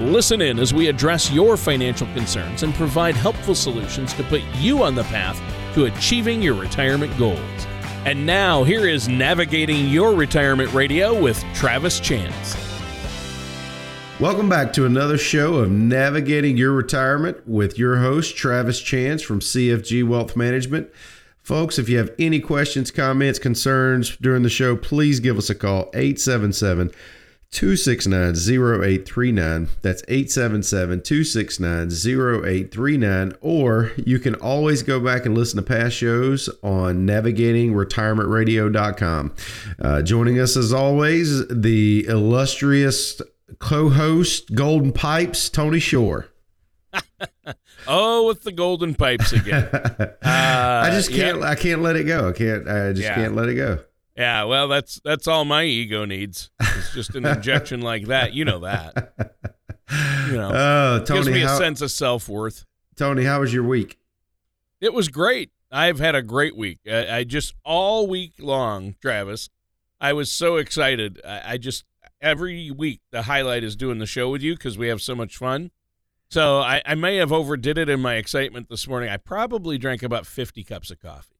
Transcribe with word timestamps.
Listen 0.00 0.40
in 0.40 0.58
as 0.58 0.72
we 0.72 0.88
address 0.88 1.30
your 1.30 1.58
financial 1.58 2.06
concerns 2.14 2.62
and 2.62 2.72
provide 2.72 3.14
helpful 3.14 3.54
solutions 3.54 4.14
to 4.14 4.22
put 4.24 4.40
you 4.54 4.82
on 4.82 4.94
the 4.94 5.04
path 5.04 5.38
to 5.74 5.84
achieving 5.84 6.40
your 6.40 6.54
retirement 6.54 7.14
goals. 7.18 7.66
And 8.06 8.24
now, 8.24 8.64
here 8.64 8.88
is 8.88 9.08
Navigating 9.08 9.88
Your 9.88 10.14
Retirement 10.14 10.72
Radio 10.72 11.20
with 11.20 11.44
Travis 11.52 12.00
Chance. 12.00 12.56
Welcome 14.18 14.48
back 14.48 14.72
to 14.72 14.86
another 14.86 15.18
show 15.18 15.56
of 15.56 15.70
Navigating 15.70 16.56
Your 16.56 16.72
Retirement 16.72 17.46
with 17.46 17.78
your 17.78 17.98
host, 17.98 18.38
Travis 18.38 18.80
Chance 18.80 19.20
from 19.20 19.40
CFG 19.40 20.08
Wealth 20.08 20.34
Management. 20.34 20.88
Folks, 21.42 21.78
if 21.78 21.90
you 21.90 21.98
have 21.98 22.14
any 22.18 22.40
questions, 22.40 22.90
comments, 22.90 23.38
concerns 23.38 24.16
during 24.16 24.44
the 24.44 24.48
show, 24.48 24.76
please 24.76 25.20
give 25.20 25.36
us 25.36 25.50
a 25.50 25.54
call 25.54 25.90
877 25.92 26.90
269 27.52 28.34
0839. 28.36 29.68
That's 29.82 30.02
877 30.08 31.02
269 31.02 31.88
0839. 31.88 33.32
Or 33.40 33.92
you 33.96 34.20
can 34.20 34.34
always 34.36 34.82
go 34.82 35.00
back 35.00 35.26
and 35.26 35.36
listen 35.36 35.56
to 35.56 35.62
past 35.62 35.96
shows 35.96 36.48
on 36.62 37.06
navigatingretirementradio.com. 37.06 39.34
Uh, 39.80 40.02
joining 40.02 40.38
us 40.38 40.56
as 40.56 40.72
always, 40.72 41.48
the 41.48 42.06
illustrious 42.06 43.20
co 43.58 43.88
host, 43.88 44.54
Golden 44.54 44.92
Pipes, 44.92 45.48
Tony 45.48 45.80
Shore. 45.80 46.28
oh, 47.86 48.26
with 48.26 48.42
the 48.42 48.52
golden 48.52 48.94
pipes 48.94 49.32
again. 49.32 49.64
Uh, 49.64 50.12
I 50.22 50.90
just 50.90 51.10
can't. 51.10 51.38
Yep. 51.38 51.46
I 51.46 51.54
can't 51.54 51.80
let 51.82 51.96
it 51.96 52.04
go. 52.04 52.28
I 52.28 52.32
can't. 52.32 52.68
I 52.68 52.92
just 52.92 53.02
yeah. 53.02 53.14
can't 53.14 53.34
let 53.34 53.48
it 53.48 53.54
go. 53.54 53.78
Yeah, 54.20 54.44
well, 54.44 54.68
that's 54.68 55.00
that's 55.02 55.26
all 55.26 55.46
my 55.46 55.64
ego 55.64 56.04
needs. 56.04 56.50
It's 56.60 56.92
just 56.92 57.14
an 57.14 57.24
injection 57.24 57.80
like 57.80 58.08
that. 58.08 58.34
You 58.34 58.44
know 58.44 58.58
that. 58.58 59.14
You 60.28 60.36
know, 60.36 60.50
oh, 61.00 61.04
Tony, 61.06 61.20
gives 61.20 61.30
me 61.30 61.42
a 61.42 61.48
how, 61.48 61.56
sense 61.56 61.80
of 61.80 61.90
self 61.90 62.28
worth. 62.28 62.66
Tony, 62.96 63.24
how 63.24 63.40
was 63.40 63.54
your 63.54 63.64
week? 63.64 63.98
It 64.78 64.92
was 64.92 65.08
great. 65.08 65.52
I've 65.72 66.00
had 66.00 66.14
a 66.14 66.20
great 66.20 66.54
week. 66.54 66.80
I, 66.86 67.16
I 67.16 67.24
just 67.24 67.54
all 67.64 68.06
week 68.06 68.34
long, 68.38 68.94
Travis. 69.00 69.48
I 70.02 70.12
was 70.12 70.30
so 70.30 70.56
excited. 70.56 71.18
I, 71.26 71.52
I 71.52 71.56
just 71.56 71.86
every 72.20 72.70
week 72.70 73.00
the 73.12 73.22
highlight 73.22 73.64
is 73.64 73.74
doing 73.74 74.00
the 74.00 74.06
show 74.06 74.28
with 74.28 74.42
you 74.42 74.54
because 74.54 74.76
we 74.76 74.88
have 74.88 75.00
so 75.00 75.14
much 75.14 75.38
fun. 75.38 75.70
So 76.28 76.58
I, 76.58 76.82
I 76.84 76.94
may 76.94 77.16
have 77.16 77.32
overdid 77.32 77.78
it 77.78 77.88
in 77.88 78.00
my 78.00 78.16
excitement 78.16 78.68
this 78.68 78.86
morning. 78.86 79.08
I 79.08 79.16
probably 79.16 79.78
drank 79.78 80.02
about 80.02 80.26
fifty 80.26 80.62
cups 80.62 80.90
of 80.90 81.00
coffee. 81.00 81.39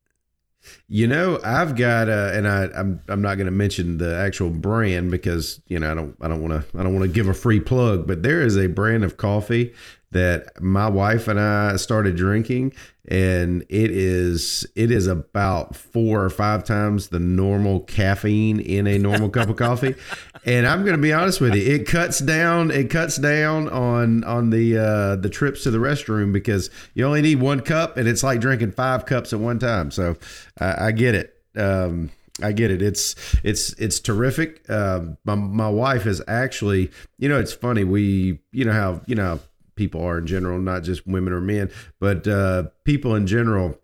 You 0.88 1.06
know, 1.06 1.40
I've 1.42 1.74
got, 1.76 2.08
uh, 2.08 2.32
and 2.34 2.46
I, 2.46 2.68
I'm 2.74 3.00
I'm 3.08 3.22
not 3.22 3.36
going 3.36 3.46
to 3.46 3.52
mention 3.52 3.98
the 3.98 4.16
actual 4.16 4.50
brand 4.50 5.10
because 5.10 5.60
you 5.68 5.78
know 5.78 5.90
I 5.90 5.94
don't 5.94 6.16
I 6.20 6.28
don't 6.28 6.42
want 6.42 6.52
to 6.52 6.78
I 6.78 6.82
don't 6.82 6.94
want 6.94 7.04
to 7.04 7.12
give 7.12 7.28
a 7.28 7.34
free 7.34 7.60
plug, 7.60 8.06
but 8.06 8.22
there 8.22 8.42
is 8.42 8.58
a 8.58 8.66
brand 8.66 9.04
of 9.04 9.16
coffee 9.16 9.72
that 10.12 10.60
my 10.60 10.88
wife 10.88 11.28
and 11.28 11.38
I 11.38 11.76
started 11.76 12.16
drinking 12.16 12.72
and 13.10 13.62
it 13.68 13.90
is 13.90 14.64
it 14.76 14.90
is 14.90 15.06
about 15.06 15.74
four 15.74 16.24
or 16.24 16.30
five 16.30 16.64
times 16.64 17.08
the 17.08 17.18
normal 17.18 17.80
caffeine 17.80 18.60
in 18.60 18.86
a 18.86 18.98
normal 18.98 19.28
cup 19.28 19.48
of 19.48 19.56
coffee 19.56 19.94
and 20.46 20.66
i'm 20.66 20.82
going 20.82 20.94
to 20.94 21.02
be 21.02 21.12
honest 21.12 21.40
with 21.40 21.54
you 21.54 21.74
it 21.74 21.86
cuts 21.86 22.20
down 22.20 22.70
it 22.70 22.88
cuts 22.88 23.16
down 23.16 23.68
on 23.70 24.22
on 24.24 24.50
the 24.50 24.78
uh 24.78 25.16
the 25.16 25.28
trips 25.28 25.64
to 25.64 25.70
the 25.70 25.78
restroom 25.78 26.32
because 26.32 26.70
you 26.94 27.04
only 27.04 27.20
need 27.20 27.40
one 27.40 27.60
cup 27.60 27.96
and 27.96 28.06
it's 28.06 28.22
like 28.22 28.40
drinking 28.40 28.70
five 28.70 29.04
cups 29.06 29.32
at 29.32 29.40
one 29.40 29.58
time 29.58 29.90
so 29.90 30.16
i, 30.60 30.86
I 30.86 30.92
get 30.92 31.14
it 31.14 31.34
um 31.56 32.10
I 32.42 32.52
get 32.52 32.70
it. 32.70 32.80
It's 32.80 33.16
it's 33.44 33.74
it's 33.74 34.00
terrific. 34.00 34.64
Uh, 34.66 35.00
my 35.24 35.34
my 35.34 35.68
wife 35.68 36.06
is 36.06 36.22
actually, 36.26 36.90
you 37.18 37.28
know, 37.28 37.38
it's 37.38 37.52
funny. 37.52 37.84
We, 37.84 38.38
you 38.50 38.64
know 38.64 38.72
how 38.72 39.02
you 39.06 39.14
know 39.14 39.40
people 39.80 40.04
are 40.04 40.18
in 40.18 40.26
general, 40.26 40.58
not 40.58 40.82
just 40.82 41.06
women 41.06 41.32
or 41.32 41.40
men, 41.40 41.70
but 42.00 42.28
uh, 42.28 42.64
people 42.84 43.14
in 43.14 43.26
general. 43.26 43.80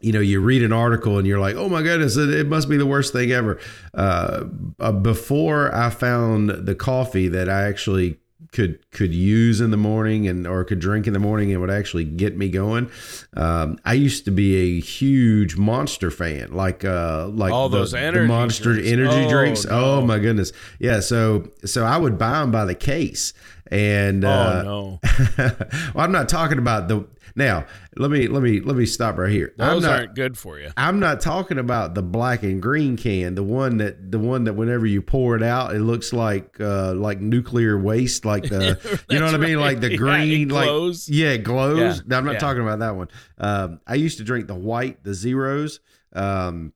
You 0.00 0.12
know, 0.12 0.20
you 0.20 0.40
read 0.40 0.62
an 0.62 0.72
article 0.72 1.18
and 1.18 1.26
you're 1.26 1.38
like, 1.38 1.56
"Oh 1.56 1.68
my 1.68 1.82
goodness, 1.82 2.16
it, 2.16 2.30
it 2.30 2.46
must 2.46 2.66
be 2.66 2.78
the 2.78 2.86
worst 2.86 3.12
thing 3.12 3.30
ever." 3.30 3.58
Uh, 3.92 4.44
uh, 4.80 4.92
before 4.92 5.74
I 5.74 5.90
found 5.90 6.48
the 6.48 6.74
coffee 6.74 7.28
that 7.28 7.50
I 7.50 7.64
actually 7.64 8.16
could 8.52 8.90
could 8.92 9.12
use 9.12 9.60
in 9.60 9.70
the 9.70 9.76
morning 9.76 10.28
and 10.28 10.46
or 10.46 10.64
could 10.64 10.78
drink 10.78 11.06
in 11.06 11.12
the 11.12 11.18
morning 11.18 11.50
and 11.52 11.60
would 11.60 11.70
actually 11.70 12.04
get 12.04 12.36
me 12.36 12.48
going. 12.48 12.90
Um, 13.34 13.78
I 13.84 13.94
used 13.94 14.24
to 14.26 14.30
be 14.30 14.56
a 14.56 14.80
huge 14.80 15.56
Monster 15.56 16.10
fan, 16.10 16.52
like 16.52 16.84
uh, 16.84 17.28
like 17.28 17.52
all 17.52 17.68
the, 17.68 17.78
those 17.78 17.94
energy 17.94 18.28
Monster 18.28 18.74
drinks. 18.74 18.88
energy 18.90 19.24
oh, 19.24 19.28
drinks. 19.28 19.64
No. 19.64 19.70
Oh 19.72 20.06
my 20.06 20.18
goodness, 20.18 20.52
yeah. 20.78 21.00
So 21.00 21.50
so 21.64 21.84
I 21.84 21.96
would 21.96 22.16
buy 22.16 22.40
them 22.40 22.50
by 22.50 22.64
the 22.64 22.74
case, 22.74 23.32
and 23.70 24.24
oh 24.24 24.30
uh, 24.30 24.62
no, 24.64 25.00
well, 25.38 26.04
I'm 26.04 26.12
not 26.12 26.28
talking 26.28 26.58
about 26.58 26.88
the 26.88 27.06
now, 27.38 27.64
let 27.96 28.10
me 28.10 28.26
let 28.26 28.42
me 28.42 28.60
let 28.60 28.76
me 28.76 28.84
stop 28.84 29.16
right 29.16 29.30
here. 29.30 29.54
Those 29.56 29.84
not, 29.84 29.92
aren't 29.92 30.14
good 30.14 30.36
for 30.36 30.58
you. 30.58 30.70
I'm 30.76 30.98
not 31.00 31.20
talking 31.20 31.58
about 31.58 31.94
the 31.94 32.02
black 32.02 32.42
and 32.42 32.60
green 32.60 32.96
can, 32.96 33.34
the 33.34 33.42
one 33.42 33.78
that 33.78 34.10
the 34.10 34.18
one 34.18 34.44
that 34.44 34.54
whenever 34.54 34.84
you 34.84 35.00
pour 35.00 35.36
it 35.36 35.42
out, 35.42 35.74
it 35.74 35.78
looks 35.78 36.12
like 36.12 36.60
uh, 36.60 36.94
like 36.94 37.20
nuclear 37.20 37.78
waste, 37.78 38.24
like 38.24 38.42
the 38.42 39.00
you 39.08 39.18
know 39.18 39.26
what 39.26 39.34
I 39.34 39.38
mean, 39.38 39.60
like 39.60 39.80
the 39.80 39.96
green, 39.96 40.48
yeah, 40.48 40.54
like 40.54 40.66
glows. 40.66 41.08
yeah, 41.08 41.36
glows. 41.36 42.02
Yeah, 42.06 42.18
I'm 42.18 42.24
not 42.24 42.34
yeah. 42.34 42.38
talking 42.40 42.62
about 42.62 42.80
that 42.80 42.96
one. 42.96 43.08
Um, 43.38 43.80
I 43.86 43.94
used 43.94 44.18
to 44.18 44.24
drink 44.24 44.48
the 44.48 44.54
white, 44.54 45.02
the 45.04 45.14
zeros. 45.14 45.80
Um, 46.12 46.72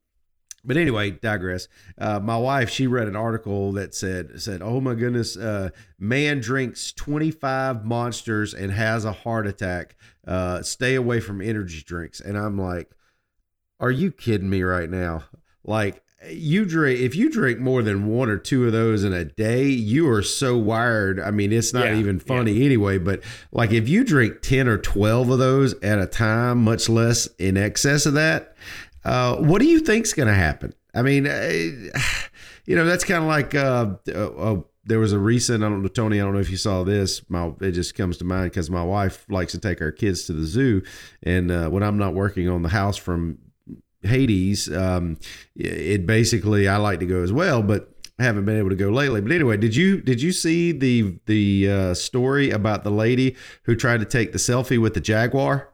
but 0.65 0.77
anyway, 0.77 1.11
digress. 1.11 1.69
Uh, 1.99 2.21
my 2.21 2.37
wife, 2.37 2.71
she 2.71 2.87
read 2.87 3.09
an 3.09 3.17
article 3.17 3.73
that 3.73 3.95
said 3.95 4.41
said, 4.41 4.62
"Oh 4.62 4.81
my 4.81 4.95
goodness, 4.95 5.37
uh, 5.37 5.71
man 5.99 6.41
drinks 6.41 6.93
25 6.93 7.84
monsters 7.84 8.55
and 8.55 8.71
has 8.72 9.05
a 9.05 9.12
heart 9.12 9.47
attack. 9.47 9.97
Uh, 10.27 10.62
stay 10.62 10.95
away 10.95 11.21
from 11.21 11.41
energy 11.41 11.83
drinks." 11.84 12.21
And 12.21 12.37
I'm 12.39 12.59
like, 12.59 12.91
"Are 13.81 13.91
you 13.91 14.11
kidding 14.12 14.51
me 14.51 14.62
right 14.62 14.89
now? 14.91 15.25
Like, 15.65 16.03
you 16.31 16.65
drink 16.65 17.01
if 17.01 17.17
you 17.17 17.28
drink 17.31 17.59
more 17.59 17.83
than 17.83 18.06
one 18.06 18.28
or 18.28 18.39
two 18.39 18.65
of 18.67 18.72
those 18.72 19.03
in 19.03 19.12
a 19.12 19.25
day, 19.25 19.67
you 19.67 20.09
are 20.09 20.22
so 20.22 20.56
wired. 20.56 21.19
I 21.19 21.33
mean, 21.33 21.53
it's 21.53 21.72
not 21.75 21.87
Yeah, 21.87 21.97
even 21.97 22.21
funny 22.21 22.53
yeah. 22.53 22.67
anyway. 22.67 22.99
But 22.99 23.22
like, 23.51 23.72
if 23.72 23.89
you 23.89 24.05
drink 24.05 24.43
10 24.43 24.69
or 24.69 24.78
12 24.78 25.31
of 25.31 25.39
those 25.41 25.75
at 25.83 25.99
a 25.99 26.06
time, 26.06 26.59
much 26.62 26.89
less 26.89 27.27
in 27.39 27.56
excess 27.56 28.06
of 28.06 28.15
that." 28.15 28.55
Uh, 29.05 29.37
what 29.37 29.61
do 29.61 29.67
you 29.67 29.81
think's 29.81 30.13
going 30.13 30.29
to 30.29 30.35
happen? 30.35 30.75
I 30.95 31.03
mean, 31.03 31.27
uh, 31.27 31.51
you 32.67 32.77
know, 32.77 32.85
that's 32.85 33.05
kind 33.05 33.23
of 33.23 33.29
like 33.29 33.55
uh, 33.55 33.95
uh, 34.15 34.61
there 34.85 34.99
was 34.99 35.13
a 35.13 35.19
recent. 35.19 35.63
I 35.63 35.69
don't 35.69 35.83
know, 35.83 35.89
Tony. 35.89 36.21
I 36.21 36.25
don't 36.25 36.35
know 36.35 36.41
if 36.41 36.51
you 36.51 36.57
saw 36.57 36.85
this. 36.85 37.29
My 37.29 37.53
it 37.61 37.73
just 37.73 37.95
comes 37.95 38.19
to 38.19 38.25
mind 38.25 38.51
because 38.51 38.71
my 38.71 38.83
wife 38.83 39.27
likes 39.29 39.53
to 39.53 39.59
take 39.59 39.81
our 39.81 39.93
kids 39.93 40.25
to 40.27 40.33
the 40.33 40.45
zoo, 40.45 40.83
and 41.23 41.51
uh, 41.51 41.69
when 41.69 41.83
I'm 41.83 41.99
not 41.99 42.15
working 42.15 42.49
on 42.49 42.63
the 42.63 42.69
house 42.69 42.97
from 42.97 43.39
Hades, 44.03 44.73
um, 44.73 45.19
it 45.55 46.07
basically 46.07 46.69
I 46.69 46.77
like 46.77 47.01
to 47.01 47.07
go 47.07 47.23
as 47.23 47.33
well, 47.33 47.63
but 47.63 47.93
I 48.19 48.25
haven't 48.25 48.45
been 48.45 48.59
able 48.59 48.71
to 48.71 48.77
go 48.77 48.91
lately. 48.91 49.21
But 49.21 49.33
anyway, 49.33 49.57
did 49.57 49.75
you 49.75 50.01
did 50.01 50.21
you 50.21 50.33
see 50.33 50.73
the 50.73 51.19
the 51.27 51.71
uh, 51.71 51.95
story 51.95 52.51
about 52.51 52.84
the 52.84 52.91
lady 52.91 53.37
who 53.65 53.77
tried 53.77 54.01
to 54.01 54.07
take 54.07 54.33
the 54.33 54.39
selfie 54.39 54.81
with 54.81 54.95
the 54.95 55.01
jaguar? 55.01 55.72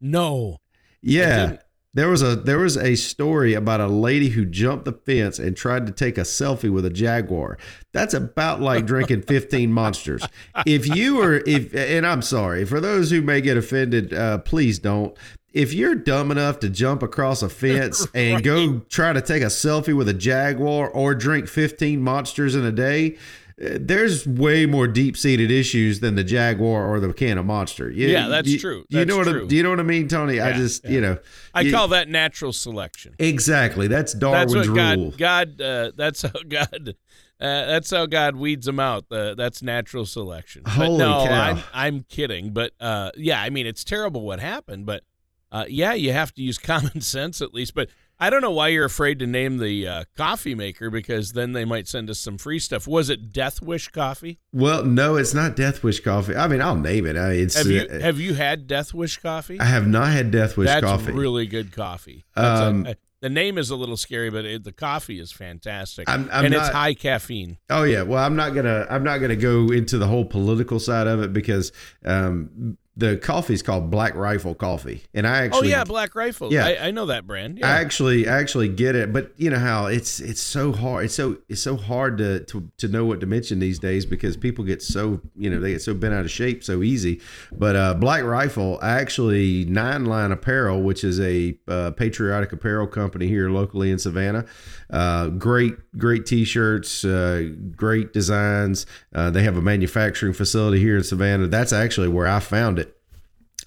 No. 0.00 0.58
Yeah. 1.02 1.58
There 1.92 2.08
was 2.08 2.22
a 2.22 2.36
there 2.36 2.58
was 2.58 2.76
a 2.76 2.94
story 2.94 3.54
about 3.54 3.80
a 3.80 3.88
lady 3.88 4.28
who 4.28 4.44
jumped 4.44 4.84
the 4.84 4.92
fence 4.92 5.40
and 5.40 5.56
tried 5.56 5.86
to 5.86 5.92
take 5.92 6.18
a 6.18 6.22
selfie 6.22 6.70
with 6.70 6.84
a 6.84 6.90
jaguar. 6.90 7.58
That's 7.92 8.14
about 8.14 8.60
like 8.60 8.86
drinking 8.86 9.22
15 9.22 9.72
monsters. 9.72 10.24
If 10.66 10.86
you 10.86 11.16
were 11.16 11.42
if 11.46 11.74
and 11.74 12.06
I'm 12.06 12.22
sorry, 12.22 12.64
for 12.64 12.80
those 12.80 13.10
who 13.10 13.22
may 13.22 13.40
get 13.40 13.56
offended, 13.56 14.14
uh, 14.14 14.38
please 14.38 14.78
don't. 14.78 15.16
If 15.52 15.72
you're 15.72 15.96
dumb 15.96 16.30
enough 16.30 16.60
to 16.60 16.70
jump 16.70 17.02
across 17.02 17.42
a 17.42 17.48
fence 17.48 18.06
and 18.14 18.44
go 18.44 18.78
try 18.88 19.12
to 19.12 19.20
take 19.20 19.42
a 19.42 19.46
selfie 19.46 19.96
with 19.96 20.08
a 20.08 20.14
jaguar 20.14 20.88
or 20.88 21.16
drink 21.16 21.48
15 21.48 22.00
monsters 22.00 22.54
in 22.54 22.64
a 22.64 22.70
day, 22.70 23.16
there's 23.60 24.26
way 24.26 24.64
more 24.64 24.86
deep-seated 24.88 25.50
issues 25.50 26.00
than 26.00 26.14
the 26.14 26.24
jaguar 26.24 26.86
or 26.86 26.98
the 26.98 27.12
can 27.12 27.36
of 27.36 27.44
monster. 27.44 27.90
You- 27.90 28.08
Yeah, 28.08 28.28
that's 28.28 28.48
you- 28.48 28.58
true. 28.58 28.84
You 28.88 29.04
know 29.04 29.16
That's 29.18 29.28
what? 29.28 29.42
I, 29.44 29.46
do 29.46 29.56
you 29.56 29.62
know 29.62 29.70
what 29.70 29.80
I 29.80 29.84
mean, 29.84 30.08
Tony? 30.08 30.40
I 30.40 30.52
just, 30.52 30.84
yeah. 30.84 30.90
you 30.90 31.00
know, 31.02 31.18
I 31.54 31.60
you- 31.60 31.72
call 31.72 31.88
that 31.88 32.08
natural 32.08 32.52
selection. 32.54 33.14
exactly. 33.18 33.86
That's 33.86 34.12
That's 34.14 34.20
Darwin's 34.52 34.54
what 34.56 34.66
rule. 34.66 35.10
God 35.10 35.18
God 35.18 35.60
uh, 35.60 35.92
that's 35.94 36.22
how 36.22 36.30
God 36.48 36.94
Uh, 37.40 37.66
that's 37.66 37.90
how 37.90 38.04
God 38.06 38.36
weeds 38.36 38.66
them 38.66 38.78
out. 38.80 39.04
Uh, 39.10 39.34
that's 39.34 39.62
natural 39.62 40.04
selection. 40.06 40.62
Holy 40.66 40.88
but 40.88 40.96
no, 40.98 41.26
cow. 41.26 41.42
I'm, 41.42 41.62
I'm 41.72 42.00
kidding. 42.02 42.52
But 42.52 42.72
uh, 42.80 43.10
yeah, 43.16 43.40
I 43.40 43.48
mean, 43.50 43.66
it's 43.66 43.82
terrible 43.84 44.22
what 44.22 44.40
happened. 44.40 44.84
But 44.86 45.04
uh, 45.52 45.64
yeah, 45.68 45.94
you 45.94 46.12
have 46.12 46.32
to 46.34 46.42
use 46.42 46.58
common 46.58 47.00
sense 47.02 47.40
at 47.40 47.54
least. 47.54 47.74
But 47.74 47.88
I 48.20 48.28
don't 48.28 48.42
know 48.42 48.50
why 48.50 48.68
you're 48.68 48.84
afraid 48.84 49.18
to 49.20 49.26
name 49.26 49.56
the 49.58 49.88
uh, 49.88 50.04
coffee 50.16 50.54
maker 50.54 50.90
because 50.90 51.32
then 51.32 51.52
they 51.52 51.64
might 51.64 51.88
send 51.88 52.10
us 52.10 52.18
some 52.18 52.36
free 52.36 52.58
stuff. 52.58 52.86
Was 52.86 53.08
it 53.08 53.32
Death 53.32 53.62
Wish 53.62 53.88
coffee? 53.88 54.38
Well, 54.52 54.84
no, 54.84 55.16
it's 55.16 55.32
not 55.32 55.56
Death 55.56 55.82
Wish 55.82 56.00
coffee. 56.00 56.36
I 56.36 56.46
mean, 56.46 56.60
I'll 56.60 56.76
name 56.76 57.06
it. 57.06 57.16
I, 57.16 57.32
it's 57.32 57.56
Have 57.56 57.66
you 57.68 57.80
uh, 57.90 58.00
have 58.00 58.20
you 58.20 58.34
had 58.34 58.66
Death 58.66 58.92
Wish 58.92 59.18
coffee? 59.18 59.58
I 59.58 59.64
have 59.64 59.86
not 59.88 60.08
had 60.08 60.30
Death 60.30 60.56
Wish 60.58 60.66
That's 60.66 60.84
coffee. 60.84 61.12
really 61.12 61.46
good 61.46 61.72
coffee. 61.72 62.24
That's 62.36 62.60
a- 62.60 62.66
Um, 62.66 62.86
a- 62.86 62.96
the 63.22 63.28
name 63.28 63.58
is 63.58 63.68
a 63.68 63.76
little 63.76 63.98
scary, 63.98 64.30
but 64.30 64.46
it, 64.46 64.64
the 64.64 64.72
coffee 64.72 65.20
is 65.20 65.30
fantastic, 65.30 66.08
I'm- 66.08 66.28
I'm 66.32 66.46
and 66.46 66.54
it's 66.54 66.68
high 66.68 66.94
caffeine. 66.94 67.58
Oh 67.68 67.82
yeah, 67.84 68.00
well 68.02 68.22
I'm 68.24 68.34
not 68.36 68.54
gonna 68.54 68.86
I'm 68.88 69.04
not 69.04 69.18
gonna 69.18 69.36
go 69.36 69.68
into 69.70 69.98
the 69.98 70.06
whole 70.06 70.24
political 70.24 70.80
side 70.80 71.06
of 71.06 71.22
it 71.22 71.30
because 71.32 71.70
um, 72.06 72.78
the 73.00 73.16
coffee 73.16 73.54
is 73.54 73.62
called 73.62 73.90
Black 73.90 74.14
Rifle 74.14 74.54
Coffee, 74.54 75.02
and 75.14 75.26
I 75.26 75.44
actually 75.44 75.68
Oh 75.68 75.78
yeah, 75.78 75.84
Black 75.84 76.14
Rifle. 76.14 76.52
Yeah. 76.52 76.66
I, 76.66 76.88
I 76.88 76.90
know 76.90 77.06
that 77.06 77.26
brand. 77.26 77.58
I 77.62 77.80
actually 77.80 78.28
I 78.28 78.38
actually 78.38 78.68
get 78.68 78.94
it, 78.94 79.10
but 79.10 79.32
you 79.38 79.48
know 79.48 79.58
how 79.58 79.86
it's 79.86 80.20
it's 80.20 80.42
so 80.42 80.70
hard 80.72 81.06
it's 81.06 81.14
so 81.14 81.38
it's 81.48 81.62
so 81.62 81.76
hard 81.76 82.18
to 82.18 82.40
to, 82.44 82.70
to 82.76 82.88
know 82.88 83.06
what 83.06 83.20
to 83.20 83.26
mention 83.26 83.58
these 83.58 83.78
days 83.78 84.04
because 84.04 84.36
people 84.36 84.64
get 84.64 84.82
so 84.82 85.20
you 85.34 85.48
know 85.48 85.58
they 85.58 85.72
get 85.72 85.82
so 85.82 85.94
bent 85.94 86.12
out 86.12 86.26
of 86.26 86.30
shape 86.30 86.62
so 86.62 86.82
easy. 86.82 87.20
But 87.50 87.74
uh, 87.74 87.94
Black 87.94 88.22
Rifle 88.22 88.78
I 88.82 89.00
actually 89.00 89.64
Nine 89.64 90.04
Line 90.04 90.30
Apparel, 90.30 90.82
which 90.82 91.02
is 91.02 91.18
a 91.20 91.58
uh, 91.66 91.92
patriotic 91.92 92.52
apparel 92.52 92.86
company 92.86 93.28
here 93.28 93.48
locally 93.48 93.90
in 93.90 93.98
Savannah, 93.98 94.44
uh, 94.90 95.28
great 95.28 95.74
great 95.96 96.26
t-shirts, 96.26 97.04
uh, 97.04 97.48
great 97.74 98.12
designs. 98.12 98.84
Uh, 99.14 99.30
they 99.30 99.42
have 99.42 99.56
a 99.56 99.62
manufacturing 99.62 100.34
facility 100.34 100.78
here 100.78 100.98
in 100.98 101.02
Savannah. 101.02 101.46
That's 101.46 101.72
actually 101.72 102.08
where 102.08 102.26
I 102.26 102.40
found 102.40 102.78
it. 102.78 102.89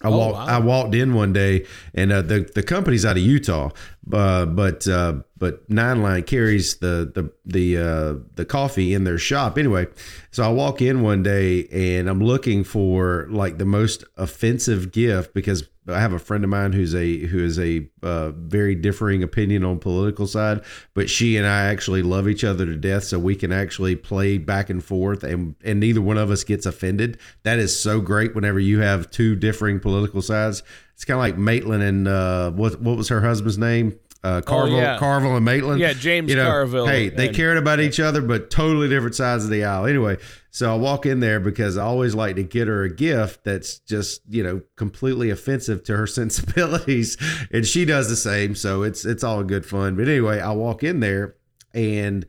I 0.04 0.10
Oh, 0.10 0.18
walked. 0.18 0.36
wow. 0.36 0.46
I 0.46 0.60
walked 0.60 0.96
in 0.96 1.14
one 1.14 1.32
day, 1.34 1.66
and 1.94 2.12
uh, 2.12 2.22
the 2.22 2.50
the 2.54 2.64
company's 2.64 3.06
out 3.06 3.18
of 3.18 3.24
Utah, 3.24 3.70
uh, 4.12 4.46
but 4.46 4.88
uh, 4.88 5.16
but 5.38 5.70
Nine 5.70 6.02
Line 6.02 6.24
carries 6.24 6.78
the 6.78 7.12
the 7.14 7.32
the 7.46 7.78
uh, 7.78 8.16
the 8.36 8.46
coffee 8.46 8.94
in 8.94 9.04
their 9.04 9.18
shop 9.18 9.58
anyway. 9.58 9.88
So 10.32 10.44
I 10.44 10.50
walk 10.50 10.82
in 10.82 11.02
one 11.02 11.24
day, 11.24 11.68
and 11.68 12.10
I'm 12.10 12.20
looking 12.20 12.64
for 12.64 13.28
like 13.30 13.58
the 13.58 13.66
most 13.66 14.04
offensive 14.18 14.92
gift 14.92 15.34
because 15.34 15.68
I 15.88 16.00
have 16.00 16.14
a 16.14 16.20
friend 16.20 16.44
of 16.44 16.50
mine 16.50 16.72
who's 16.72 16.96
a 16.96 17.26
who 17.26 17.44
is 17.44 17.60
a 17.60 17.88
uh, 18.02 18.32
very 18.32 18.74
differing 18.74 19.22
opinion 19.22 19.66
on 19.66 19.80
political 19.80 20.28
side, 20.28 20.62
but 20.94 21.10
she 21.10 21.36
and 21.36 21.46
I 21.46 21.66
actually 21.66 22.04
love 22.04 22.28
each 22.28 22.44
other 22.44 22.66
to 22.66 22.76
death, 22.76 23.04
so 23.04 23.20
we 23.20 23.36
can 23.36 23.52
actually 23.52 23.96
play 23.96 24.38
back 24.38 24.70
and 24.70 24.84
forth, 24.84 25.24
and 25.24 25.56
and 25.64 25.80
neither 25.80 26.02
one 26.02 26.18
of 26.18 26.32
us 26.32 26.44
gets 26.44 26.66
offended. 26.66 27.18
That 27.44 27.60
is 27.60 27.78
so 27.78 28.00
great 28.00 28.34
whenever 28.34 28.60
you 28.60 28.80
have 28.80 29.12
two 29.12 29.36
differing 29.36 29.80
political 29.80 30.22
sides. 30.22 30.64
It's 30.96 31.06
kind 31.06 31.16
of 31.16 31.20
like 31.20 31.38
Matalin 31.38 31.82
and 31.88 32.08
uh, 32.08 32.52
what 32.52 32.80
what 32.82 32.98
was 32.98 33.10
her 33.10 33.22
husband's 33.22 33.58
name? 33.58 34.00
Uh, 34.24 34.40
Carville, 34.40 34.78
Oh, 34.78 34.80
yeah. 34.80 34.98
Carville 35.00 35.36
and 35.36 35.46
Matalin. 35.46 35.80
Yeah, 35.80 35.92
James 35.92 36.30
You 36.30 36.38
know, 36.38 36.46
Carville 36.50 36.88
Hey, 36.88 37.10
they 37.10 37.28
and- 37.28 37.36
cared 37.36 37.58
about 37.58 37.82
each 37.82 38.00
other, 38.00 38.22
but 38.22 38.50
totally 38.50 38.88
different 38.88 39.16
sides 39.16 39.44
of 39.44 39.50
the 39.50 39.66
aisle. 39.66 39.86
Anyway, 39.86 40.16
so 40.50 40.72
I 40.72 40.78
walk 40.78 41.06
in 41.06 41.20
there 41.20 41.42
because 41.42 41.78
I 41.78 41.84
always 41.84 42.16
like 42.16 42.38
to 42.38 42.44
get 42.44 42.70
her 42.70 42.84
a 42.84 42.90
gift 42.96 43.44
that's 43.44 43.80
just 43.80 44.22
you 44.30 44.42
know 44.44 44.62
completely 44.78 45.30
offensive 45.30 45.84
to 45.86 45.98
her 45.98 46.08
sensibilities, 46.58 47.18
and 47.52 47.66
she 47.66 47.84
does 47.86 48.08
the 48.08 48.16
same. 48.16 48.56
So 48.56 48.84
it's 48.84 49.04
it's 49.04 49.24
all 49.26 49.44
good 49.44 49.66
fun. 49.66 49.96
But 49.98 50.08
anyway, 50.08 50.40
I 50.40 50.52
walk 50.54 50.84
in 50.84 51.02
there 51.02 51.36
and 51.74 52.26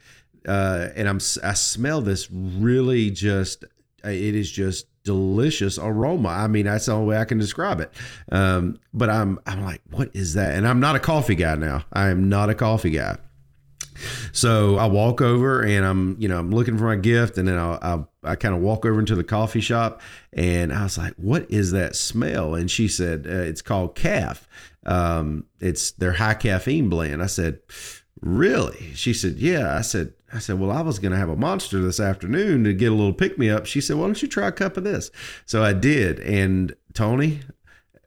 uh, 0.48 0.88
and 0.96 1.08
I'm 1.08 1.20
I 1.44 1.54
smell 1.54 2.00
this 2.00 2.28
really 2.30 3.10
just 3.12 3.64
it 4.02 4.34
is 4.34 4.50
just 4.50 4.86
delicious 5.04 5.78
aroma. 5.78 6.30
I 6.30 6.46
mean, 6.48 6.64
that's 6.64 6.86
the 6.86 6.92
only 6.92 7.06
way 7.06 7.18
I 7.18 7.24
can 7.24 7.38
describe 7.38 7.80
it. 7.80 7.92
Um, 8.32 8.80
but 8.92 9.10
I'm 9.10 9.38
I'm 9.46 9.62
like, 9.62 9.82
what 9.90 10.10
is 10.14 10.34
that? 10.34 10.54
And 10.54 10.66
I'm 10.66 10.80
not 10.80 10.96
a 10.96 11.00
coffee 11.00 11.34
guy 11.34 11.54
now. 11.54 11.84
I 11.92 12.08
am 12.08 12.28
not 12.28 12.50
a 12.50 12.54
coffee 12.54 12.90
guy. 12.90 13.18
So 14.32 14.76
I 14.76 14.86
walk 14.86 15.20
over 15.20 15.62
and 15.62 15.84
I'm, 15.84 16.16
you 16.18 16.28
know, 16.28 16.38
I'm 16.38 16.50
looking 16.50 16.76
for 16.76 16.84
my 16.84 16.96
gift, 16.96 17.38
and 17.38 17.46
then 17.46 17.56
I, 17.56 17.78
I, 17.80 18.04
I 18.24 18.34
kind 18.34 18.54
of 18.54 18.60
walk 18.60 18.84
over 18.84 18.98
into 18.98 19.14
the 19.14 19.22
coffee 19.22 19.60
shop, 19.60 20.00
and 20.32 20.72
I 20.72 20.82
was 20.82 20.98
like, 20.98 21.14
"What 21.14 21.48
is 21.48 21.70
that 21.72 21.94
smell?" 21.94 22.54
And 22.54 22.70
she 22.70 22.88
said, 22.88 23.26
uh, 23.26 23.30
"It's 23.30 23.62
called 23.62 23.94
CAF. 23.94 24.46
Um, 24.84 25.46
it's 25.60 25.92
their 25.92 26.14
high 26.14 26.34
caffeine 26.34 26.88
blend." 26.88 27.22
I 27.22 27.26
said, 27.26 27.60
"Really?" 28.20 28.92
She 28.94 29.14
said, 29.14 29.36
"Yeah." 29.36 29.76
I 29.76 29.82
said, 29.82 30.14
"I 30.34 30.38
said, 30.38 30.58
well, 30.58 30.70
I 30.70 30.80
was 30.82 30.98
going 30.98 31.12
to 31.12 31.18
have 31.18 31.28
a 31.28 31.36
monster 31.36 31.80
this 31.80 32.00
afternoon 32.00 32.64
to 32.64 32.74
get 32.74 32.92
a 32.92 32.94
little 32.94 33.14
pick 33.14 33.38
me 33.38 33.48
up." 33.48 33.66
She 33.66 33.80
said, 33.80 33.96
"Why 33.96 34.06
don't 34.06 34.20
you 34.20 34.28
try 34.28 34.48
a 34.48 34.52
cup 34.52 34.76
of 34.76 34.84
this?" 34.84 35.10
So 35.46 35.62
I 35.62 35.72
did, 35.72 36.20
and 36.20 36.74
Tony, 36.92 37.40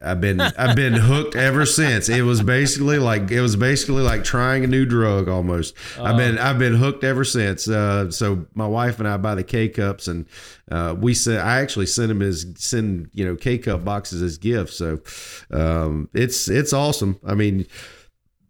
I've 0.00 0.20
been 0.20 0.40
I've 0.40 0.76
been 0.76 0.92
hooked 0.94 1.34
ever 1.34 1.66
since. 1.66 2.08
It 2.08 2.22
was 2.22 2.42
basically 2.42 2.98
like 2.98 3.30
it 3.30 3.40
was 3.40 3.56
basically 3.56 4.02
like 4.02 4.24
trying 4.24 4.64
a 4.64 4.66
new 4.66 4.86
drug 4.86 5.28
almost. 5.28 5.74
I've 5.98 6.16
been 6.16 6.38
I've 6.38 6.58
been 6.58 6.74
hooked 6.74 7.04
ever 7.04 7.24
since. 7.24 7.68
Uh, 7.68 8.10
so 8.10 8.46
my 8.54 8.66
wife 8.66 8.98
and 8.98 9.08
I 9.08 9.16
buy 9.16 9.34
the 9.34 9.44
K 9.44 9.68
cups, 9.68 10.06
and 10.06 10.26
uh, 10.70 10.94
we 10.98 11.14
sent. 11.14 11.44
I 11.44 11.60
actually 11.60 11.86
send 11.86 12.10
them 12.10 12.22
as 12.22 12.46
send 12.56 13.10
you 13.12 13.24
know 13.24 13.34
K 13.34 13.58
cup 13.58 13.84
boxes 13.84 14.22
as 14.22 14.38
gifts. 14.38 14.76
So 14.76 15.00
um, 15.50 16.08
it's 16.14 16.48
it's 16.48 16.72
awesome. 16.72 17.18
I 17.26 17.34
mean, 17.34 17.66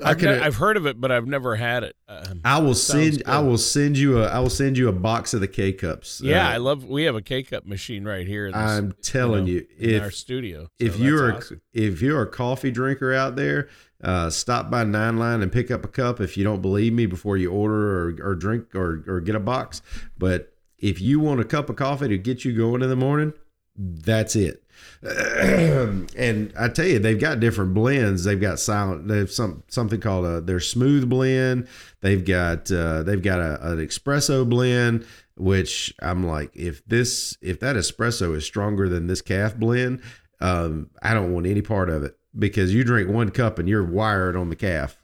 I 0.04 0.10
I've, 0.10 0.22
ne- 0.22 0.38
I've 0.40 0.56
heard 0.56 0.76
of 0.76 0.86
it, 0.86 1.00
but 1.00 1.10
I've 1.10 1.26
never 1.26 1.56
had 1.56 1.82
it. 1.82 1.96
Um, 2.08 2.40
I 2.44 2.58
will 2.60 2.74
send. 2.74 3.22
I 3.26 3.40
will 3.40 3.58
send 3.58 3.98
you 3.98 4.22
a. 4.22 4.28
I 4.28 4.38
will 4.38 4.50
send 4.50 4.78
you 4.78 4.88
a 4.88 4.92
box 4.92 5.34
of 5.34 5.40
the 5.40 5.48
K 5.48 5.72
cups. 5.72 6.20
yeah, 6.22 6.46
Uh, 6.48 6.52
I 6.52 6.56
love. 6.58 6.84
We 6.84 7.04
have 7.04 7.16
a 7.16 7.22
K 7.22 7.42
cup 7.42 7.66
machine 7.66 8.04
right 8.04 8.26
here. 8.26 8.46
in 8.46 8.52
this- 8.52 8.60
I'm 8.60 8.92
telling 9.02 9.46
know, 9.46 9.50
you, 9.52 9.66
in 9.78 9.90
if 9.96 10.02
our 10.02 10.10
studio. 10.10 10.64
So 10.64 10.68
if 10.86 10.98
you're 10.98 11.34
awesome. 11.36 11.60
a, 11.74 11.80
if 11.82 12.00
you're 12.00 12.22
a 12.22 12.26
coffee 12.30 12.70
drinker 12.70 13.12
out 13.12 13.34
there, 13.36 13.68
uh, 14.02 14.30
stop 14.30 14.70
by 14.70 14.84
Nine 14.84 15.18
Line 15.18 15.42
and 15.42 15.50
pick 15.50 15.70
up 15.70 15.84
a 15.84 15.88
cup. 15.88 16.20
If 16.20 16.36
you 16.36 16.44
don't 16.44 16.62
believe 16.62 16.92
me, 16.92 17.06
before 17.06 17.36
you 17.36 17.50
order 17.50 18.08
or, 18.08 18.30
or 18.30 18.34
drink 18.36 18.74
or 18.74 19.02
or 19.08 19.20
get 19.20 19.34
a 19.34 19.40
box, 19.40 19.82
but 20.16 20.52
if 20.78 21.00
you 21.00 21.18
want 21.18 21.40
a 21.40 21.44
cup 21.44 21.68
of 21.68 21.74
coffee 21.76 22.06
to 22.08 22.18
get 22.18 22.44
you 22.44 22.56
going 22.56 22.82
in 22.82 22.88
the 22.88 22.94
morning, 22.96 23.32
that's 23.76 24.36
it. 24.36 24.62
and 25.02 26.52
I 26.58 26.68
tell 26.68 26.86
you, 26.86 26.98
they've 26.98 27.20
got 27.20 27.40
different 27.40 27.74
blends. 27.74 28.24
They've 28.24 28.40
got 28.40 28.58
silent. 28.58 29.08
They've 29.08 29.30
some 29.30 29.62
something 29.68 30.00
called 30.00 30.26
a 30.26 30.40
their 30.40 30.60
smooth 30.60 31.08
blend. 31.08 31.68
They've 32.00 32.24
got 32.24 32.70
uh, 32.70 33.02
they've 33.04 33.22
got 33.22 33.40
a, 33.40 33.70
an 33.70 33.78
espresso 33.78 34.48
blend. 34.48 35.06
Which 35.36 35.94
I'm 36.02 36.26
like, 36.26 36.50
if 36.54 36.84
this 36.84 37.36
if 37.40 37.60
that 37.60 37.76
espresso 37.76 38.34
is 38.36 38.44
stronger 38.44 38.88
than 38.88 39.06
this 39.06 39.22
CAF 39.22 39.56
blend, 39.56 40.02
um, 40.40 40.90
I 41.00 41.14
don't 41.14 41.32
want 41.32 41.46
any 41.46 41.62
part 41.62 41.90
of 41.90 42.02
it 42.02 42.18
because 42.36 42.74
you 42.74 42.82
drink 42.82 43.08
one 43.08 43.30
cup 43.30 43.58
and 43.60 43.68
you're 43.68 43.84
wired 43.84 44.34
on 44.34 44.50
the 44.50 44.56
CAF. 44.56 44.96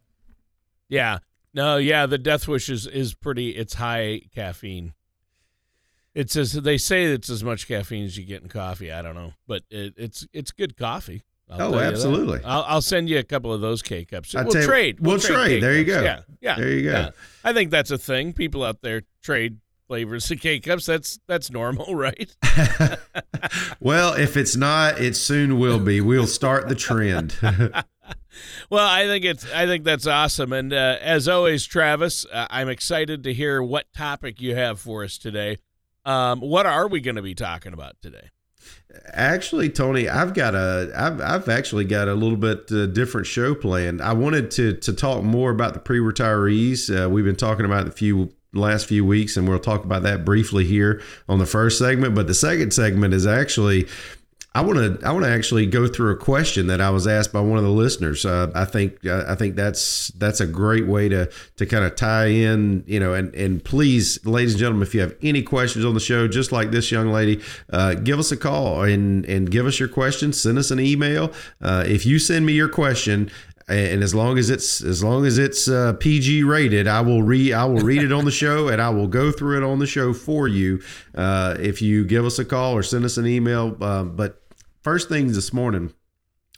yeah, 0.88 1.18
no, 1.54 1.76
yeah, 1.76 2.06
the 2.06 2.18
Death 2.18 2.48
Wish 2.48 2.68
is 2.68 2.88
is 2.88 3.14
pretty. 3.14 3.50
It's 3.50 3.74
high 3.74 4.22
caffeine. 4.34 4.94
It's 6.14 6.36
as 6.36 6.52
they 6.52 6.78
say 6.78 7.04
it's 7.06 7.28
as 7.28 7.42
much 7.42 7.66
caffeine 7.66 8.04
as 8.04 8.16
you 8.16 8.24
get 8.24 8.42
in 8.42 8.48
coffee. 8.48 8.92
I 8.92 9.02
don't 9.02 9.14
know, 9.14 9.32
but 9.46 9.62
it, 9.70 9.94
it's 9.96 10.26
it's 10.32 10.50
good 10.52 10.76
coffee. 10.76 11.22
I'll 11.50 11.56
Oh, 11.56 11.58
tell 11.58 11.70
you 11.72 11.76
that. 11.80 11.92
absolutely. 11.92 12.40
I'll, 12.44 12.62
I'll 12.66 12.80
send 12.82 13.08
you 13.10 13.18
a 13.18 13.22
couple 13.22 13.52
of 13.52 13.60
those 13.60 13.82
K 13.82 14.04
cups. 14.04 14.32
We'll 14.34 14.50
trade. 14.50 15.00
we'll 15.00 15.18
trade. 15.18 15.56
K 15.56 15.60
There 15.60 15.74
you 15.76 15.84
go. 15.84 16.02
Yeah, 16.02 16.20
yeah. 16.40 16.56
There 16.56 16.70
you 16.70 16.82
go. 16.84 16.90
yeah. 16.92 17.10
I 17.44 17.52
think 17.52 17.70
that's 17.70 17.90
a 17.90 17.98
thing. 17.98 18.32
People 18.32 18.62
out 18.64 18.80
there 18.80 19.02
trade 19.22 19.58
flavors 19.86 20.30
of 20.30 20.40
K 20.40 20.60
cups. 20.60 20.86
That's 20.86 21.18
that's 21.26 21.50
normal, 21.50 21.94
right? 21.96 22.34
Well, 23.80 24.14
if 24.14 24.36
it's 24.36 24.56
not, 24.56 25.00
it 25.00 25.14
soon 25.16 25.58
will 25.58 25.78
be. 25.78 26.00
We'll 26.00 26.26
start 26.26 26.68
the 26.68 26.74
trend. 26.74 27.36
Well, 28.68 28.86
I 28.86 29.04
think 29.06 29.24
it's 29.24 29.50
I 29.52 29.64
think 29.66 29.84
that's 29.84 30.06
awesome, 30.08 30.52
and 30.52 30.72
uh, 30.72 30.96
as 31.00 31.28
always, 31.28 31.64
Travis, 31.64 32.26
uh, 32.32 32.46
I'm 32.50 32.68
excited 32.68 33.22
to 33.24 33.32
hear 33.32 33.62
what 33.62 33.86
topic 33.96 34.40
you 34.40 34.56
have 34.56 34.80
for 34.80 35.04
us 35.04 35.16
today. 35.18 35.58
Um, 36.04 36.40
what 36.40 36.66
are 36.66 36.88
we 36.88 37.00
going 37.00 37.16
to 37.16 37.22
be 37.22 37.34
talking 37.34 37.72
about 37.72 38.00
today? 38.02 38.30
Actually, 39.12 39.68
Tony, 39.68 40.08
I've 40.08 40.34
got 40.34 40.54
a, 40.54 40.92
I've, 40.96 41.20
I've 41.20 41.48
actually 41.48 41.84
got 41.84 42.08
a 42.08 42.14
little 42.14 42.36
bit 42.36 42.70
uh, 42.72 42.86
different 42.86 43.26
show 43.26 43.54
planned. 43.54 44.00
I 44.00 44.12
wanted 44.12 44.50
to 44.52 44.74
to 44.74 44.92
talk 44.92 45.22
more 45.22 45.50
about 45.50 45.74
the 45.74 45.80
pre-retirees. 45.80 46.88
Uh, 46.88 47.10
we've 47.10 47.24
been 47.24 47.36
talking 47.36 47.66
about 47.66 47.84
the 47.86 47.90
few 47.90 48.32
last 48.52 48.86
few 48.86 49.04
weeks, 49.04 49.36
and 49.36 49.48
we'll 49.48 49.58
talk 49.58 49.84
about 49.84 50.02
that 50.04 50.24
briefly 50.24 50.64
here 50.64 51.02
on 51.28 51.38
the 51.38 51.46
first 51.46 51.78
segment. 51.78 52.14
But 52.14 52.26
the 52.26 52.34
second 52.34 52.72
segment 52.72 53.14
is 53.14 53.26
actually. 53.26 53.86
I 54.56 54.60
want 54.60 54.78
to. 54.78 55.04
I 55.04 55.10
want 55.10 55.24
to 55.24 55.30
actually 55.32 55.66
go 55.66 55.88
through 55.88 56.12
a 56.12 56.16
question 56.16 56.68
that 56.68 56.80
I 56.80 56.90
was 56.90 57.08
asked 57.08 57.32
by 57.32 57.40
one 57.40 57.58
of 57.58 57.64
the 57.64 57.70
listeners. 57.70 58.24
Uh, 58.24 58.52
I 58.54 58.64
think. 58.64 59.04
Uh, 59.04 59.24
I 59.26 59.34
think 59.34 59.56
that's 59.56 60.08
that's 60.08 60.38
a 60.40 60.46
great 60.46 60.86
way 60.86 61.08
to 61.08 61.28
to 61.56 61.66
kind 61.66 61.84
of 61.84 61.96
tie 61.96 62.26
in. 62.26 62.84
You 62.86 63.00
know, 63.00 63.14
and 63.14 63.34
and 63.34 63.64
please, 63.64 64.24
ladies 64.24 64.52
and 64.52 64.60
gentlemen, 64.60 64.86
if 64.86 64.94
you 64.94 65.00
have 65.00 65.16
any 65.22 65.42
questions 65.42 65.84
on 65.84 65.94
the 65.94 66.00
show, 66.00 66.28
just 66.28 66.52
like 66.52 66.70
this 66.70 66.92
young 66.92 67.10
lady, 67.10 67.42
uh, 67.72 67.94
give 67.94 68.20
us 68.20 68.30
a 68.30 68.36
call 68.36 68.82
and 68.82 69.26
and 69.26 69.50
give 69.50 69.66
us 69.66 69.80
your 69.80 69.88
question. 69.88 70.32
Send 70.32 70.56
us 70.56 70.70
an 70.70 70.78
email. 70.78 71.32
Uh, 71.60 71.82
if 71.84 72.06
you 72.06 72.20
send 72.20 72.46
me 72.46 72.52
your 72.52 72.68
question. 72.68 73.32
and 73.66 74.02
as 74.02 74.14
long 74.14 74.36
as 74.36 74.50
it's 74.50 74.82
as 74.82 75.02
long 75.02 75.24
as 75.24 75.38
it's 75.38 75.68
uh, 75.68 75.94
PG 75.94 76.44
rated, 76.44 76.86
I 76.86 77.00
will 77.00 77.22
read 77.22 77.54
I 77.54 77.64
will 77.64 77.80
read 77.80 78.04
it 78.04 78.12
on 78.12 78.24
the 78.24 78.30
show, 78.44 78.68
and 78.68 78.80
I 78.80 78.90
will 78.90 79.08
go 79.08 79.32
through 79.32 79.56
it 79.56 79.64
on 79.64 79.80
the 79.80 79.86
show 79.86 80.12
for 80.12 80.46
you 80.46 80.80
uh, 81.16 81.56
if 81.58 81.82
you 81.82 82.04
give 82.04 82.24
us 82.24 82.38
a 82.38 82.44
call 82.44 82.74
or 82.74 82.84
send 82.84 83.04
us 83.04 83.16
an 83.16 83.26
email. 83.26 83.76
Uh, 83.80 84.04
but 84.04 84.43
first 84.84 85.08
things 85.08 85.34
this 85.34 85.52
morning, 85.52 85.92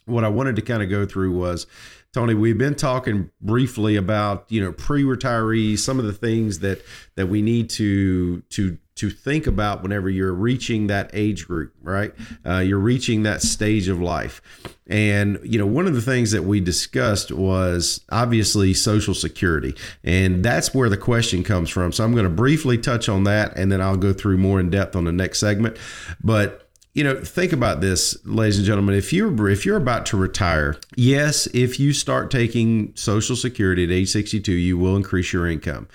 what 0.05 0.23
I 0.23 0.29
wanted 0.29 0.55
to 0.57 0.61
kind 0.61 0.83
of 0.83 0.89
go 0.89 1.05
through 1.05 1.37
was. 1.37 1.67
Tony, 2.13 2.33
we've 2.33 2.57
been 2.57 2.73
talking 2.73 3.29
briefly 3.41 3.95
about 3.95 4.45
you 4.47 4.63
know 4.63 4.71
pre-retirees, 4.71 5.79
some 5.79 5.99
of 5.99 6.05
the 6.05 6.13
things 6.13 6.59
that 6.59 6.81
that 7.15 7.27
we 7.27 7.41
need 7.41 7.69
to 7.71 8.41
to 8.49 8.77
to 8.97 9.11
think 9.11 9.45
about 9.45 9.83
whenever 9.83 10.09
you're 10.09 10.33
reaching 10.33 10.87
that 10.87 11.11
age 11.13 11.47
group, 11.47 11.71
right? 11.81 12.13
Uh, 12.45 12.57
you're 12.57 12.79
reaching 12.79 13.23
that 13.23 13.43
stage 13.43 13.87
of 13.87 14.01
life. 14.01 14.41
And, 14.87 15.39
you 15.43 15.59
know, 15.59 15.67
one 15.67 15.85
of 15.85 15.93
the 15.93 16.01
things 16.01 16.31
that 16.31 16.43
we 16.43 16.59
discussed 16.59 17.31
was 17.31 18.03
obviously 18.09 18.73
Social 18.73 19.13
Security. 19.13 19.75
And 20.03 20.43
that's 20.43 20.73
where 20.73 20.89
the 20.89 20.97
question 20.97 21.43
comes 21.43 21.69
from. 21.69 21.91
So 21.91 22.03
I'm 22.03 22.13
going 22.13 22.23
to 22.23 22.29
briefly 22.29 22.77
touch 22.77 23.07
on 23.07 23.23
that 23.25 23.55
and 23.55 23.71
then 23.71 23.81
I'll 23.81 23.97
go 23.97 24.13
through 24.13 24.37
more 24.37 24.59
in 24.59 24.71
depth 24.71 24.95
on 24.95 25.05
the 25.05 25.11
next 25.11 25.39
segment. 25.39 25.77
But 26.23 26.66
you 26.97 27.03
know 27.03 27.15
think 27.23 27.53
about 27.53 27.79
this 27.79 28.17
ladies 28.25 28.57
and 28.57 28.65
gentlemen. 28.65 28.95
If 28.95 29.13
you're 29.13 29.49
if 29.49 29.67
you're 29.67 29.77
about 29.77 30.07
to 30.07 30.17
retire 30.17 30.77
yes 30.95 31.45
if 31.53 31.79
you 31.79 31.93
start 31.93 32.31
taking 32.31 32.91
social 32.95 33.35
security 33.35 33.83
at 33.83 33.91
age 33.91 34.09
62 34.09 34.51
you 34.51 34.79
will 34.79 34.95
increase 34.95 35.31
your 35.31 35.47
income. 35.47 35.87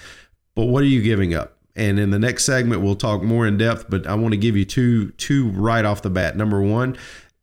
But 0.54 0.66
what 0.66 0.84
are 0.84 0.86
you 0.86 1.02
giving 1.02 1.34
up? 1.34 1.56
And 1.74 1.98
in 1.98 2.10
the 2.10 2.20
next 2.20 2.44
segment 2.44 2.82
we'll 2.82 2.94
talk 2.94 3.20
more 3.20 3.48
in 3.48 3.58
depth 3.58 3.86
but 3.90 4.06
i 4.06 4.14
want 4.14 4.32
to 4.32 4.38
give 4.38 4.56
you 4.56 4.64
two 4.64 5.10
two 5.12 5.50
right 5.50 5.84
off 5.84 6.02
the 6.02 6.10
bat. 6.10 6.36
Number 6.36 6.62
one 6.62 6.96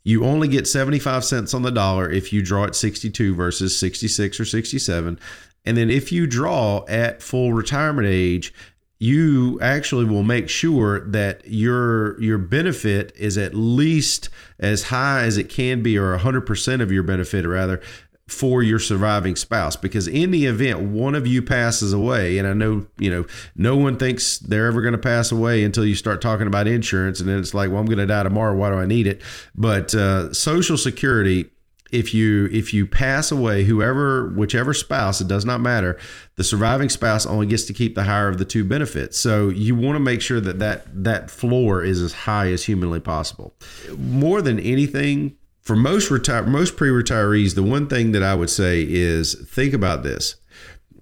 you 0.06 0.24
only 0.24 0.48
get 0.48 0.66
75 0.66 1.26
cents 1.26 1.54
on 1.54 1.62
the 1.62 1.72
dollar 1.72 2.10
if 2.10 2.32
you 2.32 2.42
draw 2.42 2.64
at 2.64 2.76
62 2.76 3.36
versus 3.36 3.78
66 3.78 4.40
or 4.40 4.46
67 4.46 5.20
and 5.66 5.78
then 5.78 5.90
if 5.90 6.14
you 6.14 6.26
draw 6.26 6.86
at 6.88 7.22
full 7.22 7.52
retirement 7.52 8.08
age 8.08 8.54
you 9.00 9.58
actually 9.62 10.04
will 10.04 10.24
make 10.24 10.50
sure 10.50 11.00
that 11.00 11.42
your 11.46 12.22
your 12.22 12.38
benefit 12.38 13.14
is 13.16 13.38
at 13.38 13.56
least 13.56 14.30
as 14.60 14.84
high 14.84 15.24
as 15.24 15.38
it 15.38 15.50
can 15.50 15.82
be 15.82 15.98
or 15.98 16.18
100% 16.18 16.82
of 16.82 16.92
your 16.92 17.04
benefit 17.04 17.46
rather 17.48 17.82
for 18.28 18.62
your 18.62 18.78
surviving 18.78 19.38
spouse. 19.38 19.78
Because 19.78 20.08
in 20.08 20.32
the 20.32 20.46
event 20.46 20.82
one 20.82 21.16
of 21.16 21.26
you 21.26 21.42
passes 21.42 21.94
away 21.94 22.38
and 22.38 22.48
i 22.48 22.54
know 22.54 22.86
you 22.98 23.10
know 23.10 23.26
no 23.56 23.78
one 23.78 23.98
thinks 23.98 24.38
they're 24.38 24.68
ever 24.68 24.82
going 24.82 24.92
to 24.92 24.98
pass 24.98 25.32
away 25.32 25.64
until 25.64 25.86
you 25.86 25.96
start 25.96 26.22
talking 26.22 26.46
about 26.46 26.68
insurance 26.68 27.22
and 27.22 27.30
then 27.30 27.40
it's 27.40 27.54
like 27.54 27.70
well 27.70 27.80
i'm 27.80 27.86
going 27.86 27.98
to 28.00 28.06
die 28.06 28.24
tomorrow. 28.24 28.56
Why 28.56 28.70
do 28.70 28.76
i 28.76 28.86
need 28.86 29.08
it? 29.08 29.22
But 29.56 29.96
uh, 29.96 30.34
social 30.34 30.78
security 30.78 31.50
if 31.92 32.14
you 32.14 32.48
if 32.52 32.74
you 32.74 32.86
pass 32.86 33.32
away 33.32 33.64
whoever 33.64 34.30
whichever 34.30 34.74
spouse 34.74 35.22
it 35.22 35.28
does 35.28 35.46
not 35.46 35.62
matter 35.62 35.98
the 36.36 36.44
surviving 36.44 36.90
spouse 36.90 37.26
only 37.26 37.46
gets 37.46 37.64
to 37.64 37.74
keep 37.74 37.96
the 37.96 38.04
higher 38.04 38.28
of 38.28 38.38
the 38.38 38.46
two 38.46 38.64
benefits 38.64 39.18
so 39.18 39.50
you 39.50 39.76
want 39.76 39.96
to 39.96 40.00
make 40.00 40.22
sure 40.22 40.40
that 40.40 40.60
that 40.60 40.86
that 41.04 41.30
floor 41.30 41.84
is 41.84 42.02
as 42.02 42.14
high 42.14 42.52
as 42.52 42.64
humanly 42.64 43.00
possible 43.00 43.54
more 43.98 44.42
than 44.42 44.60
anything 44.60 45.36
for 45.70 45.76
most 45.76 46.10
retire 46.10 46.48
most 46.48 46.78
pre-retirees, 46.78 47.54
the 47.54 47.62
one 47.62 47.88
thing 47.88 48.12
that 48.14 48.24
I 48.24 48.34
would 48.34 48.50
say 48.50 48.84
is 48.90 49.36
think 49.36 49.72
about 49.72 50.02
this. 50.02 50.36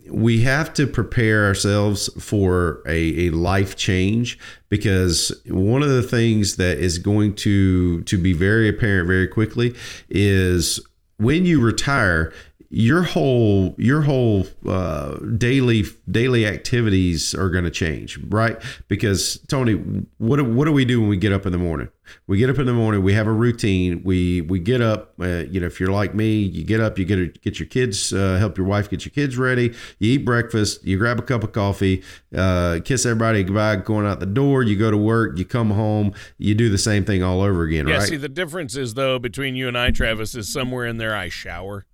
We 0.10 0.42
have 0.42 0.74
to 0.76 0.88
prepare 0.88 1.46
ourselves 1.46 2.10
for 2.22 2.82
a, 2.86 3.28
a 3.28 3.30
life 3.32 3.76
change 3.76 4.40
because 4.70 5.32
one 5.48 5.84
of 5.84 5.90
the 5.90 6.04
things 6.04 6.56
that 6.58 6.78
is 6.78 6.98
going 6.98 7.36
to 7.36 8.02
to 8.04 8.18
be 8.18 8.34
very 8.34 8.70
apparent 8.70 9.08
very 9.08 9.28
quickly 9.28 9.76
is 10.10 10.80
when 11.18 11.46
you 11.46 11.60
retire, 11.60 12.32
your 12.70 13.04
whole 13.04 13.76
your 13.78 14.02
whole 14.02 14.46
uh, 14.68 15.18
daily 15.38 15.86
daily 16.10 16.46
activities 16.46 17.34
are 17.34 17.50
going 17.50 17.64
to 17.64 17.72
change, 17.72 18.18
right? 18.28 18.62
Because 18.88 19.40
Tony, 19.48 19.74
what 20.18 20.42
what 20.46 20.66
do 20.66 20.72
we 20.74 20.84
do 20.84 21.00
when 21.00 21.10
we 21.10 21.18
get 21.18 21.32
up 21.32 21.46
in 21.46 21.52
the 21.52 21.58
morning? 21.58 21.90
We 22.26 22.38
get 22.38 22.50
up 22.50 22.58
in 22.58 22.66
the 22.66 22.74
morning. 22.74 23.04
We 23.04 23.14
have 23.14 23.28
a 23.28 23.32
routine. 23.32 24.02
We 24.04 24.42
we 24.42 24.60
get 24.60 24.82
up. 24.82 25.14
Uh, 25.20 25.46
you 25.50 25.60
know, 25.60 25.68
if 25.68 25.80
you're 25.80 25.92
like 25.92 26.14
me, 26.14 26.40
you 26.40 26.64
get 26.66 26.82
up. 26.82 26.98
You 26.98 27.06
get 27.06 27.20
a, 27.20 27.28
get 27.28 27.60
your 27.60 27.68
kids. 27.68 28.12
Uh, 28.12 28.38
help 28.38 28.58
your 28.58 28.68
wife 28.68 28.90
get 28.90 29.06
your 29.06 29.12
kids 29.12 29.38
ready. 29.38 29.74
You 30.00 30.14
eat 30.14 30.26
breakfast. 30.26 30.84
You 30.86 30.98
grab 30.98 31.20
a 31.20 31.24
cup 31.24 31.44
of 31.44 31.54
coffee. 31.54 32.04
Uh, 32.36 32.80
kiss 32.84 33.06
everybody 33.06 33.44
goodbye. 33.44 33.78
Going 33.78 34.06
out 34.06 34.20
the 34.20 34.26
door. 34.26 34.64
You 34.64 34.78
go 34.78 34.92
to 34.92 34.98
work. 34.98 35.38
You 35.38 35.46
come 35.46 35.72
home. 35.72 36.14
You 36.38 36.54
do 36.54 36.70
the 36.70 36.78
same 36.78 37.06
thing 37.06 37.24
all 37.24 37.42
over 37.42 37.64
again. 37.64 37.88
Yeah. 37.88 37.98
Right? 37.98 38.10
See, 38.10 38.18
the 38.18 38.30
difference 38.30 38.76
is 38.76 38.96
though 38.96 39.20
between 39.20 39.56
you 39.56 39.70
and 39.70 39.78
I, 39.78 39.92
Travis, 39.92 40.36
is 40.36 40.52
somewhere 40.52 40.86
in 40.86 40.98
there 40.98 41.16
I 41.16 41.30
shower 41.30 41.86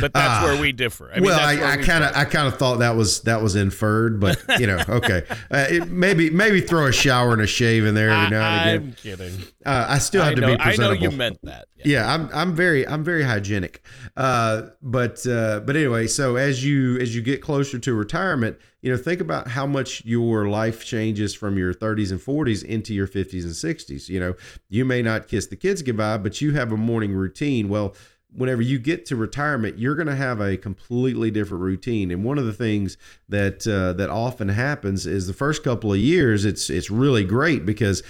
but 0.00 0.12
that's 0.12 0.44
uh, 0.44 0.46
where 0.46 0.60
we 0.60 0.72
differ. 0.72 1.10
I 1.10 1.16
mean, 1.16 1.24
well, 1.24 1.40
I 1.40 1.76
kind 1.76 2.04
of 2.04 2.14
I 2.16 2.24
kind 2.24 2.46
of 2.46 2.58
thought 2.58 2.78
that 2.78 2.96
was 2.96 3.22
that 3.22 3.42
was 3.42 3.56
inferred, 3.56 4.20
but 4.20 4.40
you 4.58 4.66
know, 4.66 4.78
okay, 4.88 5.24
uh, 5.50 5.66
it, 5.70 5.88
maybe 5.88 6.30
maybe 6.30 6.60
throw 6.60 6.86
a 6.86 6.92
shower 6.92 7.32
and 7.32 7.42
a 7.42 7.46
shave 7.46 7.84
in 7.84 7.94
there 7.94 8.10
every 8.10 8.30
now 8.30 8.42
and 8.42 8.68
again. 8.68 8.88
I'm 8.88 8.92
kidding. 8.94 9.42
Uh, 9.64 9.86
I 9.88 9.98
still 9.98 10.22
have 10.22 10.32
I 10.32 10.34
to 10.36 10.40
know, 10.40 10.46
be 10.48 10.56
presentable. 10.56 10.92
I 10.92 10.94
know 10.96 11.10
you 11.10 11.16
meant 11.16 11.38
that. 11.42 11.66
Yeah, 11.76 11.84
yeah 11.86 12.14
I'm 12.14 12.30
I'm 12.32 12.54
very 12.54 12.86
I'm 12.86 13.04
very 13.04 13.22
hygienic. 13.22 13.84
Uh, 14.16 14.62
but 14.82 15.26
uh, 15.26 15.60
but 15.60 15.76
anyway, 15.76 16.06
so 16.06 16.36
as 16.36 16.64
you 16.64 16.98
as 16.98 17.14
you 17.14 17.22
get 17.22 17.42
closer 17.42 17.78
to 17.78 17.94
retirement, 17.94 18.58
you 18.84 18.90
know, 18.90 18.98
think 18.98 19.20
about 19.20 19.48
how 19.48 19.66
much 19.66 20.04
your 20.04 20.48
life 20.48 20.84
changes 20.84 21.34
from 21.34 21.56
your 21.56 21.72
30s 21.72 22.10
and 22.10 22.20
40s 22.20 22.62
into 22.62 22.92
your 22.92 23.08
50s 23.08 23.44
and 23.44 23.52
60s. 23.52 24.10
You 24.10 24.20
know, 24.20 24.34
you 24.68 24.84
may 24.84 25.00
not 25.00 25.26
kiss 25.26 25.46
the 25.46 25.56
kids 25.56 25.80
goodbye, 25.80 26.18
but 26.18 26.42
you 26.42 26.52
have 26.52 26.70
a 26.70 26.76
morning 26.76 27.14
routine. 27.14 27.70
Well 27.70 27.94
whenever 28.34 28.62
you 28.62 28.78
get 28.78 29.06
to 29.06 29.16
retirement, 29.16 29.78
you're 29.78 29.94
going 29.94 30.08
to 30.08 30.16
have 30.16 30.40
a 30.40 30.56
completely 30.56 31.30
different 31.30 31.62
routine. 31.62 32.10
And 32.10 32.24
one 32.24 32.38
of 32.38 32.46
the 32.46 32.52
things 32.52 32.96
that 33.28 33.66
uh, 33.66 33.92
that 33.94 34.10
often 34.10 34.48
happens 34.48 35.06
is 35.06 35.26
the 35.26 35.32
first 35.32 35.62
couple 35.62 35.92
of 35.92 35.98
years, 35.98 36.44
it's 36.44 36.70
it's 36.70 36.90
really 36.90 37.24
great 37.24 37.64
because 37.64 38.02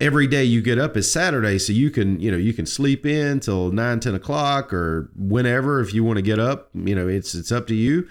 every 0.00 0.26
day 0.26 0.44
you 0.44 0.60
get 0.60 0.78
up 0.78 0.96
is 0.96 1.10
Saturday, 1.10 1.58
so 1.58 1.72
you 1.72 1.90
can 1.90 2.20
you 2.20 2.30
know 2.30 2.36
you 2.36 2.52
can 2.52 2.66
sleep 2.66 3.06
in 3.06 3.40
till 3.40 3.70
nine 3.70 4.00
ten 4.00 4.14
o'clock 4.14 4.72
or 4.72 5.10
whenever 5.16 5.80
if 5.80 5.94
you 5.94 6.04
want 6.04 6.16
to 6.18 6.22
get 6.22 6.38
up. 6.38 6.70
You 6.74 6.94
know, 6.94 7.08
it's 7.08 7.34
it's 7.34 7.52
up 7.52 7.66
to 7.68 7.74
you. 7.74 8.08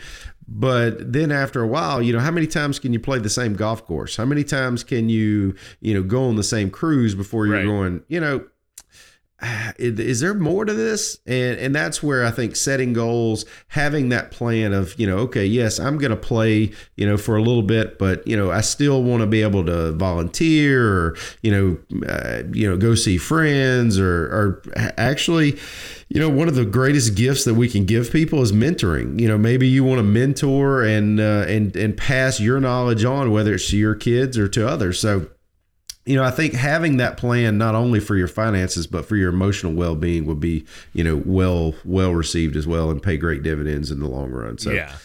But 0.53 1.13
then 1.13 1.31
after 1.31 1.61
a 1.61 1.67
while, 1.67 2.01
you 2.01 2.11
know, 2.11 2.19
how 2.19 2.31
many 2.31 2.45
times 2.45 2.77
can 2.77 2.91
you 2.91 2.99
play 2.99 3.19
the 3.19 3.29
same 3.29 3.53
golf 3.53 3.85
course? 3.85 4.17
How 4.17 4.25
many 4.25 4.43
times 4.43 4.83
can 4.83 5.07
you, 5.07 5.55
you 5.79 5.93
know, 5.93 6.03
go 6.03 6.25
on 6.25 6.35
the 6.35 6.43
same 6.43 6.69
cruise 6.69 7.15
before 7.15 7.47
you're 7.47 7.57
right. 7.57 7.65
going, 7.65 8.03
you 8.09 8.19
know, 8.19 8.43
is 9.77 10.19
there 10.19 10.33
more 10.33 10.65
to 10.65 10.73
this? 10.73 11.17
And 11.25 11.61
and 11.61 11.75
that's 11.75 12.03
where 12.03 12.25
i 12.25 12.31
think 12.31 12.55
setting 12.55 12.93
goals 12.93 13.45
having 13.69 14.09
that 14.09 14.31
plan 14.31 14.73
of 14.73 14.97
you 14.99 15.07
know 15.07 15.17
okay 15.19 15.45
yes 15.45 15.79
i'm 15.79 15.97
going 15.97 16.11
to 16.11 16.17
play 16.17 16.71
you 16.95 17.07
know 17.07 17.17
for 17.17 17.37
a 17.37 17.41
little 17.41 17.61
bit 17.61 17.97
but 17.97 18.25
you 18.27 18.35
know 18.35 18.51
i 18.51 18.61
still 18.61 19.03
want 19.03 19.21
to 19.21 19.27
be 19.27 19.41
able 19.41 19.65
to 19.65 19.91
volunteer 19.93 20.85
or 20.85 21.17
you 21.41 21.51
know 21.51 22.05
uh, 22.07 22.43
you 22.51 22.69
know 22.69 22.75
go 22.75 22.95
see 22.95 23.17
friends 23.17 23.99
or 23.99 24.25
or 24.25 24.61
actually 24.97 25.57
you 26.09 26.19
know 26.19 26.29
one 26.29 26.49
of 26.49 26.55
the 26.55 26.65
greatest 26.65 27.15
gifts 27.15 27.45
that 27.45 27.53
we 27.53 27.69
can 27.69 27.85
give 27.85 28.11
people 28.11 28.41
is 28.41 28.51
mentoring. 28.51 29.17
You 29.19 29.29
know 29.29 29.37
maybe 29.37 29.65
you 29.65 29.85
want 29.85 29.99
to 29.99 30.03
mentor 30.03 30.83
and 30.83 31.21
uh, 31.21 31.45
and 31.47 31.73
and 31.75 31.95
pass 31.95 32.37
your 32.39 32.59
knowledge 32.59 33.05
on 33.05 33.31
whether 33.31 33.53
it's 33.53 33.69
to 33.69 33.77
your 33.77 33.95
kids 33.95 34.37
or 34.37 34.49
to 34.49 34.67
others. 34.67 34.99
So 34.99 35.27
you 36.05 36.15
know, 36.15 36.23
I 36.23 36.31
think 36.31 36.53
having 36.53 36.97
that 36.97 37.17
plan 37.17 37.57
not 37.57 37.75
only 37.75 37.99
for 37.99 38.15
your 38.15 38.27
finances 38.27 38.87
but 38.87 39.05
for 39.05 39.15
your 39.15 39.29
emotional 39.29 39.73
well-being 39.73 40.25
would 40.25 40.39
be, 40.39 40.65
you 40.93 41.03
know, 41.03 41.21
well 41.25 41.73
well 41.85 42.13
received 42.13 42.55
as 42.55 42.65
well 42.65 42.89
and 42.89 43.01
pay 43.01 43.17
great 43.17 43.43
dividends 43.43 43.91
in 43.91 43.99
the 43.99 44.07
long 44.07 44.31
run. 44.31 44.57
So, 44.57 44.71
yeah. 44.71 44.95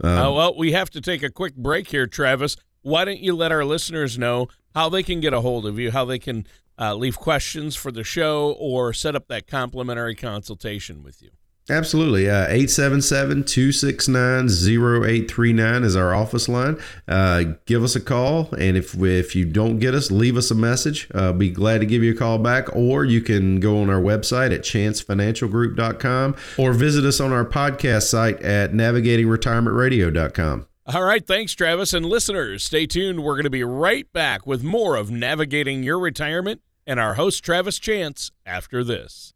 Um, 0.00 0.18
uh, 0.18 0.32
well, 0.32 0.56
we 0.56 0.72
have 0.72 0.90
to 0.90 1.00
take 1.00 1.22
a 1.22 1.30
quick 1.30 1.54
break 1.54 1.88
here, 1.88 2.06
Travis. 2.06 2.56
Why 2.82 3.04
don't 3.04 3.20
you 3.20 3.34
let 3.34 3.52
our 3.52 3.64
listeners 3.64 4.18
know 4.18 4.48
how 4.74 4.88
they 4.88 5.02
can 5.02 5.20
get 5.20 5.32
a 5.32 5.40
hold 5.40 5.66
of 5.66 5.78
you, 5.78 5.90
how 5.90 6.04
they 6.04 6.18
can 6.18 6.46
uh, 6.78 6.94
leave 6.94 7.16
questions 7.16 7.76
for 7.76 7.92
the 7.92 8.04
show, 8.04 8.56
or 8.58 8.92
set 8.92 9.14
up 9.14 9.28
that 9.28 9.46
complimentary 9.46 10.14
consultation 10.14 11.02
with 11.02 11.22
you? 11.22 11.30
Absolutely. 11.70 12.28
Uh, 12.28 12.42
877 12.42 13.44
269 13.44 14.48
0839 14.48 15.84
is 15.84 15.96
our 15.96 16.14
office 16.14 16.46
line. 16.48 16.78
Uh, 17.08 17.44
give 17.64 17.82
us 17.82 17.96
a 17.96 18.00
call. 18.00 18.50
And 18.58 18.76
if, 18.76 18.94
if 18.94 19.34
you 19.34 19.46
don't 19.46 19.78
get 19.78 19.94
us, 19.94 20.10
leave 20.10 20.36
us 20.36 20.50
a 20.50 20.54
message. 20.54 21.08
Uh, 21.14 21.32
be 21.32 21.48
glad 21.48 21.78
to 21.78 21.86
give 21.86 22.02
you 22.02 22.12
a 22.12 22.16
call 22.16 22.36
back. 22.38 22.74
Or 22.76 23.04
you 23.04 23.22
can 23.22 23.60
go 23.60 23.80
on 23.80 23.88
our 23.88 24.00
website 24.00 24.54
at 24.54 24.60
chancefinancialgroup.com 24.60 26.36
or 26.58 26.72
visit 26.74 27.04
us 27.06 27.18
on 27.20 27.32
our 27.32 27.46
podcast 27.46 28.02
site 28.02 28.42
at 28.42 28.72
navigatingretirementradio.com. 28.72 30.66
All 30.86 31.02
right. 31.02 31.26
Thanks, 31.26 31.54
Travis. 31.54 31.94
And 31.94 32.04
listeners, 32.04 32.62
stay 32.62 32.84
tuned. 32.86 33.24
We're 33.24 33.36
going 33.36 33.44
to 33.44 33.50
be 33.50 33.64
right 33.64 34.12
back 34.12 34.46
with 34.46 34.62
more 34.62 34.96
of 34.96 35.10
Navigating 35.10 35.82
Your 35.82 35.98
Retirement 35.98 36.60
and 36.86 37.00
our 37.00 37.14
host, 37.14 37.42
Travis 37.42 37.78
Chance, 37.78 38.32
after 38.44 38.84
this. 38.84 39.32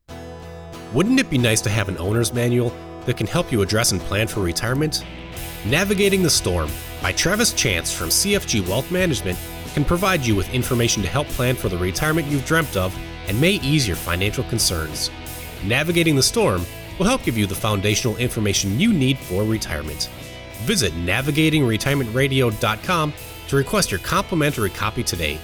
Wouldn't 0.95 1.21
it 1.21 1.29
be 1.29 1.37
nice 1.37 1.61
to 1.63 1.71
have 1.71 1.89
an 1.91 1.99
owner's 1.99 2.33
manual 2.33 2.73
that 3.05 3.19
can 3.19 3.27
help 3.27 3.53
you 3.53 3.61
address 3.61 3.93
and 3.93 4.01
plan 4.01 4.27
for 4.27 4.41
retirement? 4.41 5.05
Navigating 5.67 6.23
the 6.23 6.31
Storm 6.31 6.71
by 7.03 7.13
Travis 7.13 7.53
Chance 7.53 7.93
from 7.93 8.09
CFG 8.09 8.67
Wealth 8.67 8.91
Management 8.91 9.39
can 9.75 9.85
provide 9.85 10.25
you 10.25 10.35
with 10.35 10.49
information 10.55 11.03
to 11.03 11.09
help 11.09 11.27
plan 11.29 11.57
for 11.57 11.69
the 11.69 11.77
retirement 11.77 12.27
you've 12.29 12.47
dreamt 12.47 12.75
of 12.77 12.99
and 13.27 13.39
may 13.39 13.57
ease 13.57 13.87
your 13.87 13.99
financial 13.99 14.45
concerns. 14.45 15.11
Navigating 15.63 16.17
the 16.17 16.23
Storm 16.23 16.65
will 16.99 17.05
help 17.05 17.23
give 17.23 17.37
you 17.37 17.47
the 17.47 17.55
foundational 17.55 18.17
information 18.17 18.81
you 18.81 18.91
need 18.91 19.19
for 19.19 19.45
retirement. 19.45 20.09
Visit 20.63 20.95
navigatingretirementradio.com 20.95 23.13
to 23.49 23.57
request 23.57 23.91
your 23.91 24.01
complimentary 24.01 24.71
copy 24.71 25.05
today. 25.05 25.39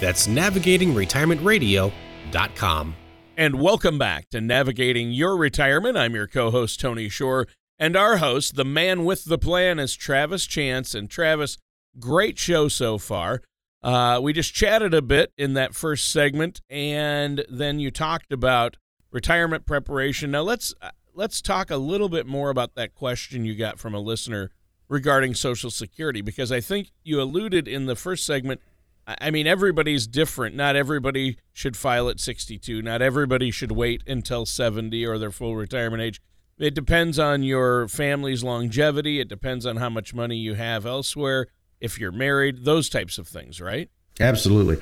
That's 0.00 0.26
navigatingretirementradio.com. 0.26 2.96
And 3.42 3.60
welcome 3.60 3.98
back 3.98 4.28
to 4.30 4.40
Navigating 4.40 5.10
Your 5.10 5.36
Retirement. 5.36 5.96
I'm 5.96 6.14
your 6.14 6.28
co 6.28 6.52
host, 6.52 6.78
Tony 6.78 7.08
Shore, 7.08 7.48
and 7.76 7.96
our 7.96 8.18
host, 8.18 8.54
the 8.54 8.64
man 8.64 9.04
with 9.04 9.24
the 9.24 9.36
plan, 9.36 9.80
is 9.80 9.96
Travis 9.96 10.46
Chance. 10.46 10.94
And 10.94 11.10
Travis, 11.10 11.58
great 11.98 12.38
show 12.38 12.68
so 12.68 12.98
far. 12.98 13.42
Uh, 13.82 14.20
we 14.22 14.32
just 14.32 14.54
chatted 14.54 14.94
a 14.94 15.02
bit 15.02 15.32
in 15.36 15.54
that 15.54 15.74
first 15.74 16.08
segment, 16.12 16.60
and 16.70 17.44
then 17.50 17.80
you 17.80 17.90
talked 17.90 18.32
about 18.32 18.76
retirement 19.10 19.66
preparation. 19.66 20.30
Now 20.30 20.42
let's 20.42 20.72
uh, 20.80 20.90
let's 21.12 21.42
talk 21.42 21.68
a 21.68 21.78
little 21.78 22.08
bit 22.08 22.28
more 22.28 22.48
about 22.48 22.76
that 22.76 22.94
question 22.94 23.44
you 23.44 23.56
got 23.56 23.80
from 23.80 23.92
a 23.92 23.98
listener 23.98 24.52
regarding 24.88 25.34
Social 25.34 25.72
Security, 25.72 26.20
because 26.20 26.52
I 26.52 26.60
think 26.60 26.92
you 27.02 27.20
alluded 27.20 27.66
in 27.66 27.86
the 27.86 27.96
first 27.96 28.24
segment. 28.24 28.60
I 29.06 29.30
mean, 29.30 29.46
everybody's 29.46 30.06
different. 30.06 30.54
Not 30.54 30.76
everybody 30.76 31.38
should 31.52 31.76
file 31.76 32.08
at 32.08 32.20
62. 32.20 32.82
Not 32.82 33.02
everybody 33.02 33.50
should 33.50 33.72
wait 33.72 34.02
until 34.06 34.46
70 34.46 35.04
or 35.04 35.18
their 35.18 35.32
full 35.32 35.56
retirement 35.56 36.02
age. 36.02 36.20
It 36.58 36.74
depends 36.74 37.18
on 37.18 37.42
your 37.42 37.88
family's 37.88 38.44
longevity. 38.44 39.18
It 39.18 39.28
depends 39.28 39.66
on 39.66 39.76
how 39.76 39.88
much 39.88 40.14
money 40.14 40.36
you 40.36 40.54
have 40.54 40.86
elsewhere 40.86 41.48
if 41.80 41.98
you're 41.98 42.12
married, 42.12 42.64
those 42.64 42.88
types 42.88 43.18
of 43.18 43.26
things, 43.26 43.60
right? 43.60 43.90
Absolutely. 44.20 44.76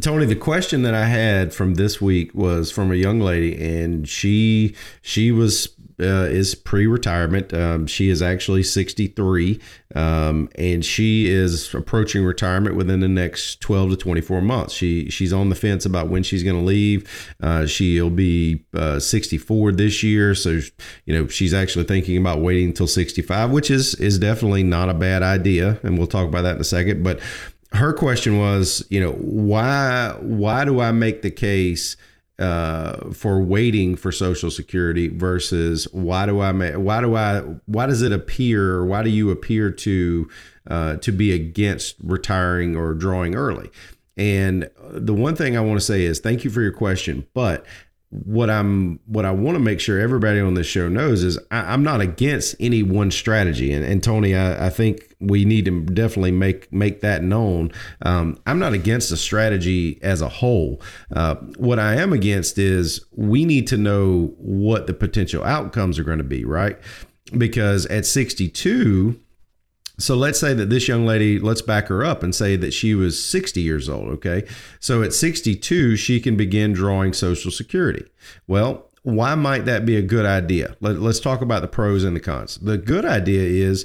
Tony, 0.00 0.26
the 0.26 0.36
question 0.36 0.82
that 0.82 0.94
I 0.94 1.04
had 1.06 1.52
from 1.52 1.74
this 1.74 2.00
week 2.00 2.32
was 2.34 2.70
from 2.70 2.92
a 2.92 2.94
young 2.94 3.20
lady 3.20 3.60
and 3.62 4.08
she 4.08 4.76
she 5.02 5.32
was 5.32 5.73
uh, 6.00 6.26
is 6.28 6.54
pre-retirement. 6.54 7.52
Um, 7.54 7.86
she 7.86 8.08
is 8.08 8.22
actually 8.22 8.62
63, 8.62 9.60
um, 9.94 10.48
and 10.56 10.84
she 10.84 11.28
is 11.28 11.72
approaching 11.74 12.24
retirement 12.24 12.76
within 12.76 13.00
the 13.00 13.08
next 13.08 13.60
12 13.60 13.90
to 13.90 13.96
24 13.96 14.40
months. 14.40 14.74
She 14.74 15.08
she's 15.10 15.32
on 15.32 15.48
the 15.48 15.54
fence 15.54 15.86
about 15.86 16.08
when 16.08 16.22
she's 16.22 16.42
going 16.42 16.58
to 16.58 16.64
leave. 16.64 17.08
Uh, 17.40 17.66
she'll 17.66 18.10
be 18.10 18.64
uh, 18.74 18.98
64 18.98 19.72
this 19.72 20.02
year, 20.02 20.34
so 20.34 20.60
you 21.04 21.14
know 21.14 21.28
she's 21.28 21.54
actually 21.54 21.84
thinking 21.84 22.16
about 22.16 22.40
waiting 22.40 22.68
until 22.68 22.86
65, 22.86 23.50
which 23.50 23.70
is 23.70 23.94
is 23.96 24.18
definitely 24.18 24.62
not 24.62 24.88
a 24.88 24.94
bad 24.94 25.22
idea, 25.22 25.78
and 25.82 25.98
we'll 25.98 26.06
talk 26.06 26.26
about 26.26 26.42
that 26.42 26.56
in 26.56 26.60
a 26.60 26.64
second. 26.64 27.02
But 27.02 27.20
her 27.74 27.92
question 27.92 28.38
was, 28.38 28.84
you 28.88 29.00
know, 29.00 29.12
why 29.12 30.16
why 30.20 30.64
do 30.64 30.80
I 30.80 30.92
make 30.92 31.22
the 31.22 31.30
case? 31.30 31.96
Uh, 32.38 33.10
for 33.12 33.40
waiting 33.40 33.96
for 33.96 34.10
Social 34.10 34.50
Security 34.50 35.08
versus 35.08 35.86
why 35.92 36.26
do 36.26 36.40
I 36.40 36.52
why 36.76 37.00
do 37.00 37.14
I 37.14 37.40
why 37.66 37.86
does 37.86 38.02
it 38.02 38.12
appear 38.12 38.84
why 38.84 39.02
do 39.02 39.10
you 39.10 39.30
appear 39.30 39.70
to 39.70 40.28
uh, 40.66 40.96
to 40.96 41.12
be 41.12 41.32
against 41.32 41.96
retiring 42.02 42.76
or 42.76 42.94
drawing 42.94 43.34
early? 43.34 43.70
And 44.16 44.70
the 44.90 45.14
one 45.14 45.36
thing 45.36 45.56
I 45.56 45.60
want 45.60 45.78
to 45.78 45.84
say 45.84 46.02
is 46.02 46.20
thank 46.20 46.44
you 46.44 46.50
for 46.50 46.60
your 46.60 46.72
question, 46.72 47.26
but 47.34 47.64
what 48.10 48.48
I'm 48.48 49.00
what 49.06 49.24
I 49.24 49.32
want 49.32 49.56
to 49.56 49.60
make 49.60 49.80
sure 49.80 49.98
everybody 50.00 50.38
on 50.38 50.54
this 50.54 50.68
show 50.68 50.88
knows 50.88 51.24
is 51.24 51.38
I, 51.50 51.74
am 51.74 51.82
not 51.82 52.00
against 52.00 52.54
any 52.60 52.82
one 52.82 53.10
strategy. 53.10 53.72
And, 53.72 53.84
and 53.84 54.02
Tony, 54.02 54.36
I, 54.36 54.66
I, 54.66 54.70
think 54.70 55.13
we 55.26 55.44
need 55.44 55.64
to 55.64 55.82
definitely 55.82 56.32
make 56.32 56.72
make 56.72 57.00
that 57.00 57.22
known. 57.22 57.72
Um, 58.02 58.38
I'm 58.46 58.58
not 58.58 58.72
against 58.72 59.10
the 59.10 59.16
strategy 59.16 59.98
as 60.02 60.20
a 60.20 60.28
whole. 60.28 60.80
Uh, 61.14 61.36
what 61.56 61.78
I 61.78 61.96
am 61.96 62.12
against 62.12 62.58
is 62.58 63.04
we 63.12 63.44
need 63.44 63.66
to 63.68 63.76
know 63.76 64.34
what 64.38 64.86
the 64.86 64.94
potential 64.94 65.44
outcomes 65.44 65.98
are 65.98 66.04
going 66.04 66.18
to 66.18 66.24
be, 66.24 66.44
right? 66.44 66.78
Because 67.36 67.86
at 67.86 68.06
62, 68.06 69.18
so 69.98 70.16
let's 70.16 70.40
say 70.40 70.54
that 70.54 70.70
this 70.70 70.88
young 70.88 71.06
lady, 71.06 71.38
let's 71.38 71.62
back 71.62 71.88
her 71.88 72.04
up 72.04 72.22
and 72.22 72.34
say 72.34 72.56
that 72.56 72.72
she 72.72 72.94
was 72.94 73.22
60 73.22 73.60
years 73.60 73.88
old. 73.88 74.08
Okay. 74.08 74.46
So 74.80 75.02
at 75.02 75.12
62, 75.12 75.96
she 75.96 76.20
can 76.20 76.36
begin 76.36 76.72
drawing 76.72 77.12
Social 77.12 77.50
Security. 77.50 78.04
Well, 78.46 78.90
why 79.04 79.34
might 79.34 79.66
that 79.66 79.84
be 79.84 79.96
a 79.96 80.02
good 80.02 80.24
idea? 80.26 80.76
Let, 80.80 80.96
us 80.96 81.20
talk 81.20 81.42
about 81.42 81.60
the 81.60 81.68
pros 81.68 82.04
and 82.04 82.16
the 82.16 82.20
cons. 82.20 82.56
The 82.56 82.78
good 82.78 83.04
idea 83.04 83.42
is 83.42 83.84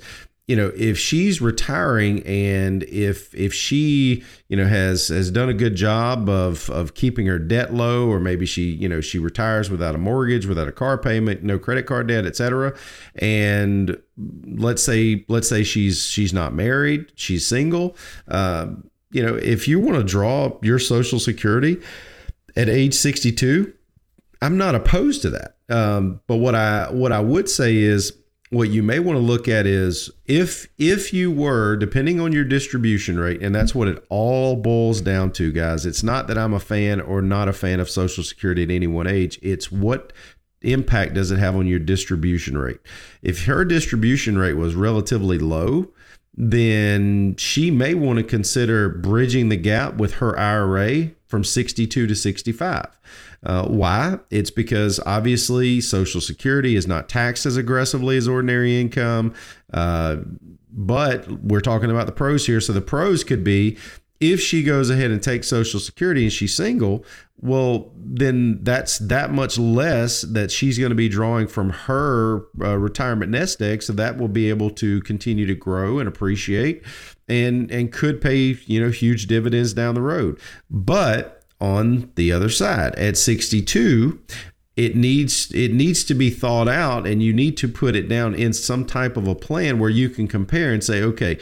you 0.50 0.56
know 0.56 0.72
if 0.76 0.98
she's 0.98 1.42
retiring 1.42 2.24
and 2.24 2.82
if 2.84 3.34
if 3.36 3.54
she 3.54 4.24
you 4.48 4.58
know 4.58 4.66
has 4.66 5.10
has 5.10 5.30
done 5.30 5.48
a 5.48 5.54
good 5.54 5.76
job 5.76 6.28
of 6.28 6.72
of 6.72 6.96
keeping 6.96 7.28
her 7.28 7.38
debt 7.38 7.72
low 7.72 8.10
or 8.10 8.20
maybe 8.20 8.48
she 8.48 8.64
you 8.64 8.90
know 8.90 9.00
she 9.00 9.20
retires 9.20 9.70
without 9.70 9.94
a 9.94 10.00
mortgage 10.00 10.48
without 10.48 10.68
a 10.68 10.72
car 10.72 10.98
payment 10.98 11.44
no 11.44 11.60
credit 11.60 11.86
card 11.86 12.08
debt 12.08 12.26
etc 12.26 12.76
and 13.18 13.96
let's 14.58 14.82
say 14.82 15.24
let's 15.28 15.48
say 15.48 15.64
she's 15.64 16.08
she's 16.08 16.34
not 16.34 16.52
married 16.52 17.06
she's 17.14 17.46
single 17.46 17.96
uh, 18.30 18.66
you 19.12 19.24
know 19.24 19.36
if 19.36 19.68
you 19.68 19.80
want 19.80 20.00
to 20.00 20.04
draw 20.04 20.58
your 20.64 20.80
social 20.80 21.20
security 21.20 21.80
at 22.56 22.68
age 22.68 22.96
62 22.96 23.72
i'm 24.42 24.58
not 24.58 24.74
opposed 24.74 25.22
to 25.22 25.30
that. 25.30 25.58
Um, 25.70 26.22
but 26.26 26.38
what 26.38 26.56
i 26.56 26.90
what 26.92 27.12
i 27.12 27.20
would 27.20 27.48
say 27.48 27.78
is 27.78 28.14
what 28.50 28.70
you 28.70 28.82
may 28.82 29.00
want 29.00 29.16
to 29.16 29.24
look 29.24 29.48
at 29.48 29.66
is 29.68 30.10
if 30.26 30.68
if 30.78 31.14
you 31.14 31.32
were 31.32 31.76
depending 31.76 32.20
on 32.20 32.32
your 32.32 32.44
distribution 32.44 33.20
rate 33.20 33.42
and 33.42 33.54
that's 33.54 33.76
what 33.76 33.88
it 33.88 34.04
all 34.10 34.56
boils 34.56 35.02
down 35.02 35.32
to 35.32 35.52
guys 35.52 35.86
it's 35.86 36.02
not 36.02 36.28
that 36.28 36.38
i'm 36.38 36.54
a 36.54 36.60
fan 36.60 37.00
or 37.00 37.22
not 37.22 37.48
a 37.48 37.54
fan 37.54 37.80
of 37.80 37.88
social 37.90 38.24
security 38.24 38.64
at 38.64 38.72
any 38.72 38.88
one 38.88 39.06
age 39.06 39.38
it's 39.44 39.72
what 39.72 40.12
impact 40.62 41.14
does 41.14 41.32
it 41.32 41.40
have 41.40 41.56
on 41.56 41.68
your 41.68 41.80
distribution 41.80 42.58
rate? 42.58 42.80
If 43.22 43.46
her 43.46 43.64
distribution 43.66 44.38
rate 44.38 44.54
was 44.54 44.76
relatively 44.76 45.40
low 45.40 45.90
then 46.42 47.36
she 47.38 47.70
may 47.70 47.94
want 47.94 48.18
to 48.18 48.24
consider 48.24 48.90
bridging 48.90 49.50
the 49.50 49.58
gap 49.58 49.96
with 49.96 50.16
her 50.16 50.40
ira 50.40 51.12
from 51.28 51.44
62 51.44 52.08
to 52.08 52.16
65 52.16 52.88
uh, 53.44 53.66
why? 53.68 54.20
It's 54.30 54.52
because 54.52 55.00
obviously 55.06 55.80
Social 55.80 56.20
Security 56.20 56.76
is 56.76 56.88
not 56.88 57.08
taxed 57.08 57.46
as 57.46 57.56
aggressively 57.56 58.18
as 58.18 58.28
ordinary 58.28 58.80
income. 58.80 59.34
Uh, 59.74 60.18
but 60.72 61.28
we're 61.42 61.62
talking 61.62 61.90
about 61.90 62.06
the 62.06 62.12
pros 62.12 62.46
here. 62.46 62.62
So 62.62 62.74
the 62.74 62.82
pros 62.82 63.24
could 63.24 63.44
be 63.44 63.78
if 64.20 64.42
she 64.42 64.64
goes 64.64 64.90
ahead 64.90 65.12
and 65.12 65.22
takes 65.22 65.48
Social 65.48 65.80
Security 65.80 66.24
and 66.24 66.34
she's 66.34 66.54
single, 66.56 67.06
well, 67.38 67.92
then 67.96 68.64
that's 68.64 69.00
that 69.00 69.32
much 69.32 69.58
less 69.58 70.24
that 70.24 70.52
she's 70.52 70.78
going 70.78 70.90
to 70.90 70.96
be 70.96 71.08
drawing 71.08 71.48
from 71.48 71.70
her 71.70 72.46
uh, 72.62 72.78
retirement 72.78 73.32
nest 73.32 73.62
egg. 73.62 73.82
So 73.82 73.94
that 73.94 74.18
will 74.18 74.28
be 74.28 74.50
able 74.50 74.72
to 74.72 75.02
continue 75.02 75.46
to 75.46 75.56
grow 75.56 76.00
and 76.00 76.08
appreciate, 76.08 76.84
and 77.28 77.72
and 77.72 77.92
could 77.92 78.20
pay 78.20 78.58
you 78.66 78.82
know 78.82 78.90
huge 78.90 79.28
dividends 79.28 79.74
down 79.74 79.96
the 79.96 80.02
road. 80.02 80.40
But 80.70 81.40
on 81.62 82.12
the 82.16 82.32
other 82.32 82.50
side. 82.50 82.96
At 82.96 83.18
62, 83.18 84.20
it 84.76 84.96
needs 84.96 85.52
it 85.54 85.74
needs 85.74 86.04
to 86.06 86.14
be 86.14 86.30
thought 86.30 86.68
out 86.68 87.06
and 87.06 87.22
you 87.22 87.34
need 87.34 87.58
to 87.58 87.68
put 87.68 87.96
it 87.96 88.08
down 88.08 88.34
in 88.34 88.54
some 88.54 88.86
type 88.86 89.18
of 89.18 89.28
a 89.28 89.36
plan 89.36 89.80
where 89.80 89.90
you 89.90 90.10
can 90.10 90.28
compare 90.28 90.72
and 90.72 90.84
say, 90.84 91.02
okay, 91.02 91.38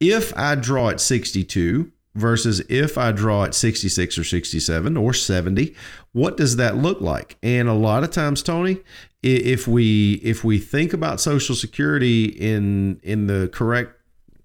if 0.00 0.36
I 0.36 0.54
draw 0.54 0.88
at 0.90 1.00
62 1.00 1.92
versus 2.14 2.60
if 2.68 2.98
I 2.98 3.12
draw 3.12 3.44
at 3.44 3.54
66 3.54 4.18
or 4.18 4.24
67 4.24 4.96
or 4.96 5.14
70, 5.14 5.74
what 6.12 6.36
does 6.36 6.56
that 6.56 6.76
look 6.76 7.00
like? 7.00 7.36
And 7.42 7.68
a 7.68 7.74
lot 7.74 8.04
of 8.04 8.10
times, 8.10 8.42
Tony, 8.42 8.78
if 9.22 9.68
we 9.68 10.14
if 10.14 10.42
we 10.44 10.58
think 10.58 10.92
about 10.92 11.20
Social 11.20 11.54
Security 11.54 12.24
in 12.24 13.00
in 13.02 13.26
the 13.26 13.48
correct 13.52 13.94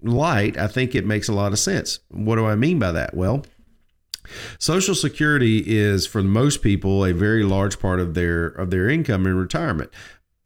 light, 0.02 0.56
I 0.56 0.68
think 0.68 0.94
it 0.94 1.04
makes 1.04 1.28
a 1.28 1.32
lot 1.32 1.52
of 1.52 1.58
sense. 1.58 2.00
What 2.08 2.36
do 2.36 2.46
I 2.46 2.54
mean 2.54 2.78
by 2.78 2.92
that? 2.92 3.14
Well, 3.14 3.44
Social 4.58 4.94
Security 4.94 5.64
is 5.66 6.06
for 6.06 6.22
most 6.22 6.62
people 6.62 7.04
a 7.04 7.12
very 7.12 7.42
large 7.42 7.80
part 7.80 8.00
of 8.00 8.14
their 8.14 8.46
of 8.46 8.70
their 8.70 8.88
income 8.88 9.26
in 9.26 9.36
retirement. 9.36 9.90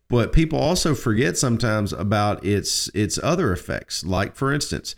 But 0.09 0.33
people 0.33 0.59
also 0.59 0.95
forget 0.95 1.39
sometimes 1.39 1.93
about 1.93 2.45
its 2.45 2.89
its 2.95 3.19
other 3.23 3.53
effects. 3.53 4.05
Like 4.05 4.35
for 4.35 4.53
instance, 4.53 4.95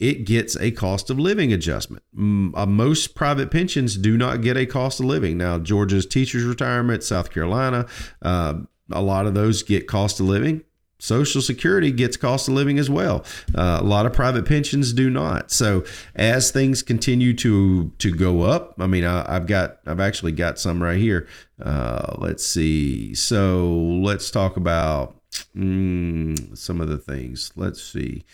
it 0.00 0.24
gets 0.24 0.56
a 0.56 0.70
cost 0.70 1.10
of 1.10 1.18
living 1.18 1.52
adjustment. 1.52 2.02
Uh, 2.16 2.66
most 2.66 3.14
private 3.14 3.50
pensions 3.50 3.96
do 3.96 4.16
not 4.16 4.40
get 4.40 4.56
a 4.56 4.64
cost 4.64 4.98
of 4.98 5.06
living. 5.06 5.36
Now, 5.36 5.58
Georgia's 5.58 6.06
teachers 6.06 6.42
retirement, 6.44 7.04
South 7.04 7.30
Carolina, 7.30 7.86
uh, 8.22 8.54
a 8.90 9.02
lot 9.02 9.26
of 9.26 9.34
those 9.34 9.62
get 9.62 9.86
cost 9.86 10.18
of 10.18 10.26
living. 10.26 10.64
Social 10.98 11.40
Security 11.40 11.90
gets 11.90 12.16
cost 12.16 12.48
of 12.48 12.54
living 12.54 12.78
as 12.78 12.90
well. 12.90 13.24
Uh, 13.54 13.78
a 13.80 13.84
lot 13.84 14.06
of 14.06 14.12
private 14.12 14.46
pensions 14.46 14.92
do 14.92 15.08
not. 15.08 15.50
So 15.50 15.84
as 16.14 16.50
things 16.50 16.82
continue 16.82 17.34
to 17.34 17.90
to 17.98 18.14
go 18.14 18.42
up, 18.42 18.74
I 18.78 18.86
mean, 18.86 19.04
I, 19.04 19.32
have 19.32 19.46
got 19.46 19.78
I've 19.86 20.00
actually 20.00 20.32
got 20.32 20.58
some 20.58 20.82
right 20.82 20.98
here. 20.98 21.26
Uh, 21.60 22.16
let's 22.18 22.44
see. 22.46 23.14
So 23.14 23.70
let's 24.02 24.30
talk 24.30 24.56
about 24.56 25.16
mm, 25.56 26.56
some 26.56 26.80
of 26.80 26.88
the 26.88 26.98
things. 26.98 27.52
Let's 27.56 27.82
see. 27.82 28.24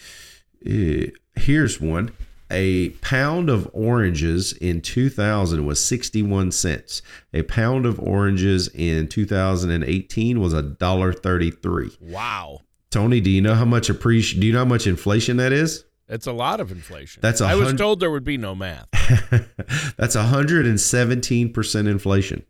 Uh, 0.67 1.13
here's 1.37 1.81
one. 1.81 2.13
A 2.51 2.91
pound 3.01 3.51
of 3.51 3.69
oranges 3.73 4.53
in 4.53 4.81
2000 4.81 5.67
was 5.67 5.85
61 5.85 6.53
cents. 6.53 7.03
A 7.35 7.43
pound 7.43 7.85
of 7.87 7.99
oranges 7.99 8.69
in 8.69 9.09
2018 9.09 10.41
was 10.41 10.53
a 10.53 10.63
dollar 10.63 11.13
33. 11.13 11.91
Wow. 12.01 12.61
Tony, 12.91 13.21
do 13.21 13.31
you 13.31 13.41
know 13.43 13.55
how 13.55 13.65
much 13.65 13.89
appreci- 13.89 14.39
do 14.41 14.47
you 14.47 14.53
know 14.53 14.61
how 14.61 14.65
much 14.65 14.87
inflation 14.87 15.39
that 15.39 15.53
is? 15.53 15.85
That's 16.07 16.29
a 16.29 16.33
lot 16.33 16.61
of 16.61 16.71
inflation. 16.71 17.21
That's 17.21 17.41
a 17.41 17.47
I 17.47 17.57
was 17.57 17.67
hun- 17.71 17.77
told 17.79 17.99
there 17.99 18.13
would 18.13 18.23
be 18.23 18.37
no 18.39 18.55
math. 18.55 18.87
That's 19.97 20.15
117% 20.15 21.89
inflation. 21.89 22.45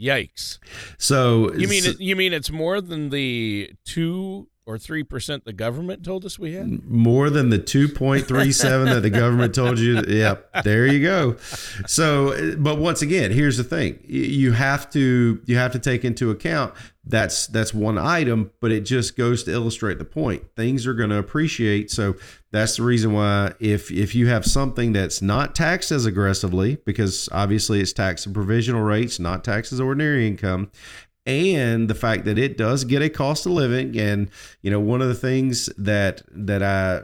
Yikes. 0.00 0.58
So 0.98 1.52
You 1.54 1.68
mean 1.68 1.82
so- 1.82 1.92
you 1.98 2.16
mean 2.16 2.32
it's 2.32 2.50
more 2.50 2.80
than 2.80 3.10
the 3.10 3.72
2 3.86 4.48
or 4.66 4.76
3% 4.76 5.44
the 5.44 5.52
government 5.52 6.04
told 6.04 6.24
us 6.24 6.38
we 6.38 6.54
had? 6.54 6.84
more 6.88 7.30
than 7.30 7.50
the 7.50 7.58
2.37 7.58 8.84
that 8.86 9.00
the 9.00 9.10
government 9.10 9.54
told 9.54 9.78
you. 9.78 10.02
Yep 10.14 10.64
there 10.64 10.86
you 10.86 11.02
go. 11.02 11.36
So 11.86 12.56
but 12.56 12.78
once 12.78 13.02
again 13.02 13.30
here's 13.30 13.56
the 13.56 13.64
thing. 13.64 13.98
You 14.06 14.52
have 14.52 14.90
to 14.90 15.40
you 15.44 15.56
have 15.56 15.72
to 15.72 15.78
take 15.78 16.04
into 16.04 16.30
account 16.30 16.74
that's 17.06 17.46
that's 17.48 17.74
one 17.74 17.98
item 17.98 18.50
but 18.60 18.72
it 18.72 18.80
just 18.80 19.16
goes 19.16 19.44
to 19.44 19.52
illustrate 19.52 19.98
the 19.98 20.04
point. 20.04 20.44
Things 20.56 20.86
are 20.86 20.94
going 20.94 21.10
to 21.10 21.18
appreciate. 21.18 21.90
So 21.90 22.16
that's 22.50 22.76
the 22.76 22.82
reason 22.82 23.12
why 23.12 23.52
if 23.60 23.90
if 23.90 24.14
you 24.14 24.28
have 24.28 24.44
something 24.44 24.92
that's 24.92 25.20
not 25.20 25.54
taxed 25.54 25.90
as 25.90 26.06
aggressively 26.06 26.76
because 26.84 27.28
obviously 27.32 27.80
it's 27.80 27.92
taxed 27.92 28.26
at 28.26 28.32
provisional 28.32 28.82
rates 28.82 29.18
not 29.18 29.42
taxed 29.44 29.72
as 29.72 29.80
ordinary 29.80 30.26
income 30.26 30.70
and 31.26 31.88
the 31.88 31.94
fact 31.94 32.24
that 32.24 32.38
it 32.38 32.58
does 32.58 32.84
get 32.84 33.02
a 33.02 33.08
cost 33.08 33.46
of 33.46 33.52
living 33.52 33.98
and 33.98 34.28
you 34.62 34.70
know 34.70 34.80
one 34.80 35.00
of 35.00 35.08
the 35.08 35.14
things 35.14 35.66
that 35.78 36.22
that 36.30 36.62
i 36.62 37.02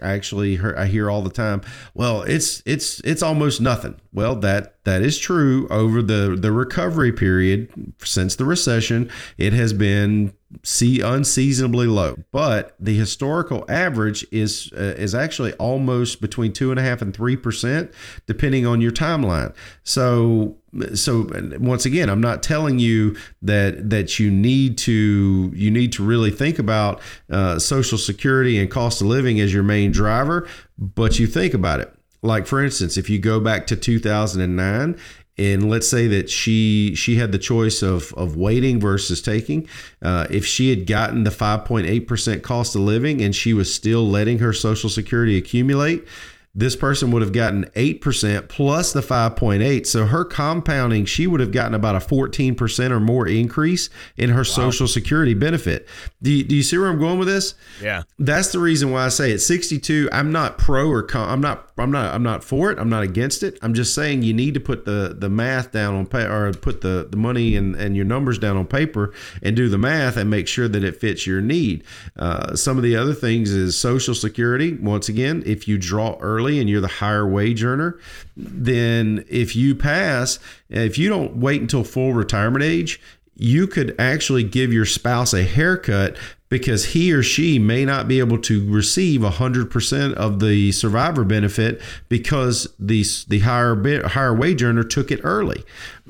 I 0.00 0.12
actually 0.12 0.56
hear, 0.56 0.74
I 0.76 0.86
hear 0.86 1.10
all 1.10 1.22
the 1.22 1.30
time. 1.30 1.60
Well, 1.94 2.22
it's 2.22 2.62
it's 2.64 3.00
it's 3.00 3.22
almost 3.22 3.60
nothing. 3.60 4.00
Well, 4.12 4.34
that 4.36 4.82
that 4.84 5.02
is 5.02 5.18
true 5.18 5.68
over 5.68 6.02
the 6.02 6.36
the 6.38 6.50
recovery 6.50 7.12
period 7.12 7.94
since 8.02 8.34
the 8.34 8.44
recession. 8.44 9.10
It 9.36 9.52
has 9.52 9.72
been 9.72 10.32
see 10.62 11.00
unseasonably 11.00 11.86
low, 11.86 12.16
but 12.30 12.74
the 12.78 12.96
historical 12.96 13.64
average 13.68 14.26
is 14.30 14.72
uh, 14.76 14.94
is 14.96 15.14
actually 15.14 15.52
almost 15.54 16.20
between 16.20 16.52
two 16.52 16.70
and 16.70 16.78
a 16.78 16.82
half 16.82 17.02
and 17.02 17.14
three 17.14 17.36
percent, 17.36 17.92
depending 18.26 18.66
on 18.66 18.80
your 18.80 18.92
timeline. 18.92 19.54
So 19.84 20.56
so 20.94 21.28
once 21.60 21.84
again 21.84 22.08
i'm 22.08 22.20
not 22.20 22.42
telling 22.42 22.78
you 22.78 23.14
that 23.42 23.90
that 23.90 24.18
you 24.18 24.30
need 24.30 24.78
to 24.78 25.52
you 25.54 25.70
need 25.70 25.92
to 25.92 26.02
really 26.02 26.30
think 26.30 26.58
about 26.58 26.98
uh, 27.30 27.58
social 27.58 27.98
security 27.98 28.58
and 28.58 28.70
cost 28.70 29.02
of 29.02 29.06
living 29.06 29.38
as 29.38 29.52
your 29.52 29.62
main 29.62 29.92
driver 29.92 30.48
but 30.78 31.18
you 31.18 31.26
think 31.26 31.52
about 31.52 31.78
it 31.78 31.92
like 32.22 32.46
for 32.46 32.64
instance 32.64 32.96
if 32.96 33.10
you 33.10 33.18
go 33.18 33.38
back 33.38 33.66
to 33.66 33.76
2009 33.76 34.98
and 35.38 35.70
let's 35.70 35.88
say 35.88 36.06
that 36.08 36.28
she 36.28 36.94
she 36.94 37.16
had 37.16 37.32
the 37.32 37.38
choice 37.38 37.82
of 37.82 38.12
of 38.14 38.36
waiting 38.36 38.80
versus 38.80 39.22
taking. 39.22 39.66
Uh, 40.00 40.26
if 40.30 40.44
she 40.44 40.70
had 40.70 40.86
gotten 40.86 41.24
the 41.24 41.30
5.8% 41.30 42.42
cost 42.42 42.74
of 42.74 42.82
living 42.82 43.22
and 43.22 43.34
she 43.34 43.52
was 43.52 43.72
still 43.72 44.06
letting 44.06 44.38
her 44.40 44.52
social 44.52 44.90
security 44.90 45.36
accumulate 45.36 46.06
this 46.54 46.76
person 46.76 47.10
would 47.10 47.22
have 47.22 47.32
gotten 47.32 47.64
8% 47.74 48.48
plus 48.48 48.92
the 48.92 49.00
5.8 49.00 49.86
so 49.86 50.06
her 50.06 50.24
compounding 50.24 51.06
she 51.06 51.26
would 51.26 51.40
have 51.40 51.50
gotten 51.52 51.74
about 51.74 51.96
a 51.96 51.98
14% 51.98 52.90
or 52.90 53.00
more 53.00 53.26
increase 53.26 53.88
in 54.16 54.30
her 54.30 54.44
social 54.44 54.86
security 54.86 55.32
benefit. 55.32 55.88
Do 56.20 56.30
you, 56.30 56.44
do 56.44 56.54
you 56.54 56.62
see 56.62 56.76
where 56.76 56.88
i'm 56.88 56.98
going 56.98 57.18
with 57.18 57.28
this? 57.28 57.54
Yeah. 57.80 58.02
that's 58.18 58.52
the 58.52 58.58
reason 58.58 58.90
why 58.90 59.06
I 59.06 59.08
say 59.08 59.32
at 59.32 59.40
62, 59.40 60.10
I'm 60.12 60.30
not 60.30 60.58
pro 60.58 60.88
or 60.88 61.02
con, 61.02 61.28
I'm 61.28 61.40
not 61.40 61.71
I'm 61.78 61.90
not 61.90 62.14
I'm 62.14 62.22
not 62.22 62.44
for 62.44 62.70
it. 62.70 62.78
I'm 62.78 62.90
not 62.90 63.02
against 63.02 63.42
it. 63.42 63.58
I'm 63.62 63.74
just 63.74 63.94
saying 63.94 64.22
you 64.22 64.34
need 64.34 64.54
to 64.54 64.60
put 64.60 64.84
the 64.84 65.14
the 65.18 65.28
math 65.28 65.72
down 65.72 65.94
on 65.94 66.06
pay 66.06 66.24
or 66.24 66.52
put 66.52 66.82
the 66.82 67.08
the 67.10 67.16
money 67.16 67.56
and 67.56 67.74
and 67.74 67.96
your 67.96 68.04
numbers 68.04 68.38
down 68.38 68.56
on 68.56 68.66
paper 68.66 69.12
and 69.42 69.56
do 69.56 69.68
the 69.68 69.78
math 69.78 70.16
and 70.16 70.28
make 70.28 70.48
sure 70.48 70.68
that 70.68 70.84
it 70.84 70.96
fits 70.96 71.26
your 71.26 71.40
need. 71.40 71.84
Uh, 72.16 72.54
some 72.54 72.76
of 72.76 72.82
the 72.82 72.94
other 72.94 73.14
things 73.14 73.50
is 73.50 73.76
Social 73.76 74.14
Security. 74.14 74.74
Once 74.74 75.08
again, 75.08 75.42
if 75.46 75.66
you 75.66 75.78
draw 75.78 76.18
early 76.20 76.60
and 76.60 76.68
you're 76.68 76.80
the 76.80 76.88
higher 76.88 77.26
wage 77.26 77.64
earner, 77.64 77.98
then 78.36 79.24
if 79.28 79.56
you 79.56 79.74
pass, 79.74 80.38
if 80.68 80.98
you 80.98 81.08
don't 81.08 81.36
wait 81.36 81.60
until 81.60 81.84
full 81.84 82.12
retirement 82.12 82.62
age, 82.62 83.00
you 83.34 83.66
could 83.66 83.94
actually 83.98 84.44
give 84.44 84.72
your 84.72 84.84
spouse 84.84 85.32
a 85.32 85.42
haircut 85.42 86.16
because 86.52 86.84
he 86.84 87.10
or 87.14 87.22
she 87.22 87.58
may 87.58 87.82
not 87.82 88.06
be 88.06 88.18
able 88.18 88.36
to 88.36 88.70
receive 88.70 89.22
100% 89.22 90.12
of 90.12 90.38
the 90.38 90.70
survivor 90.70 91.24
benefit 91.24 91.80
because 92.10 92.68
the 92.78 93.02
the 93.26 93.38
higher 93.38 94.06
higher 94.08 94.34
wage 94.34 94.62
earner 94.62 94.84
took 94.84 95.10
it 95.10 95.18
early. 95.24 95.64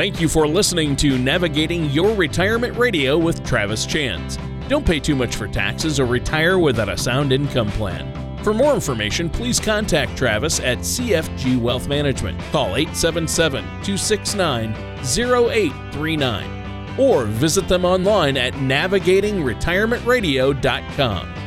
Thank 0.00 0.16
you 0.18 0.30
for 0.30 0.48
listening 0.48 0.96
to 0.96 1.18
Navigating 1.18 1.90
Your 1.90 2.14
Retirement 2.14 2.74
Radio 2.78 3.18
with 3.18 3.44
Travis 3.44 3.84
Chance. 3.84 4.38
Don't 4.66 4.86
pay 4.86 4.98
too 4.98 5.14
much 5.14 5.36
for 5.36 5.46
taxes 5.46 6.00
or 6.00 6.06
retire 6.06 6.58
without 6.58 6.88
a 6.88 6.96
sound 6.96 7.34
income 7.34 7.68
plan. 7.72 8.42
For 8.42 8.54
more 8.54 8.72
information, 8.72 9.28
please 9.28 9.60
contact 9.60 10.16
Travis 10.16 10.58
at 10.60 10.78
CFG 10.78 11.60
Wealth 11.60 11.86
Management. 11.86 12.40
Call 12.50 12.76
877 12.76 13.62
269 13.62 14.72
0839 15.04 16.98
or 16.98 17.26
visit 17.26 17.68
them 17.68 17.84
online 17.84 18.38
at 18.38 18.54
navigatingretirementradio.com. 18.54 21.34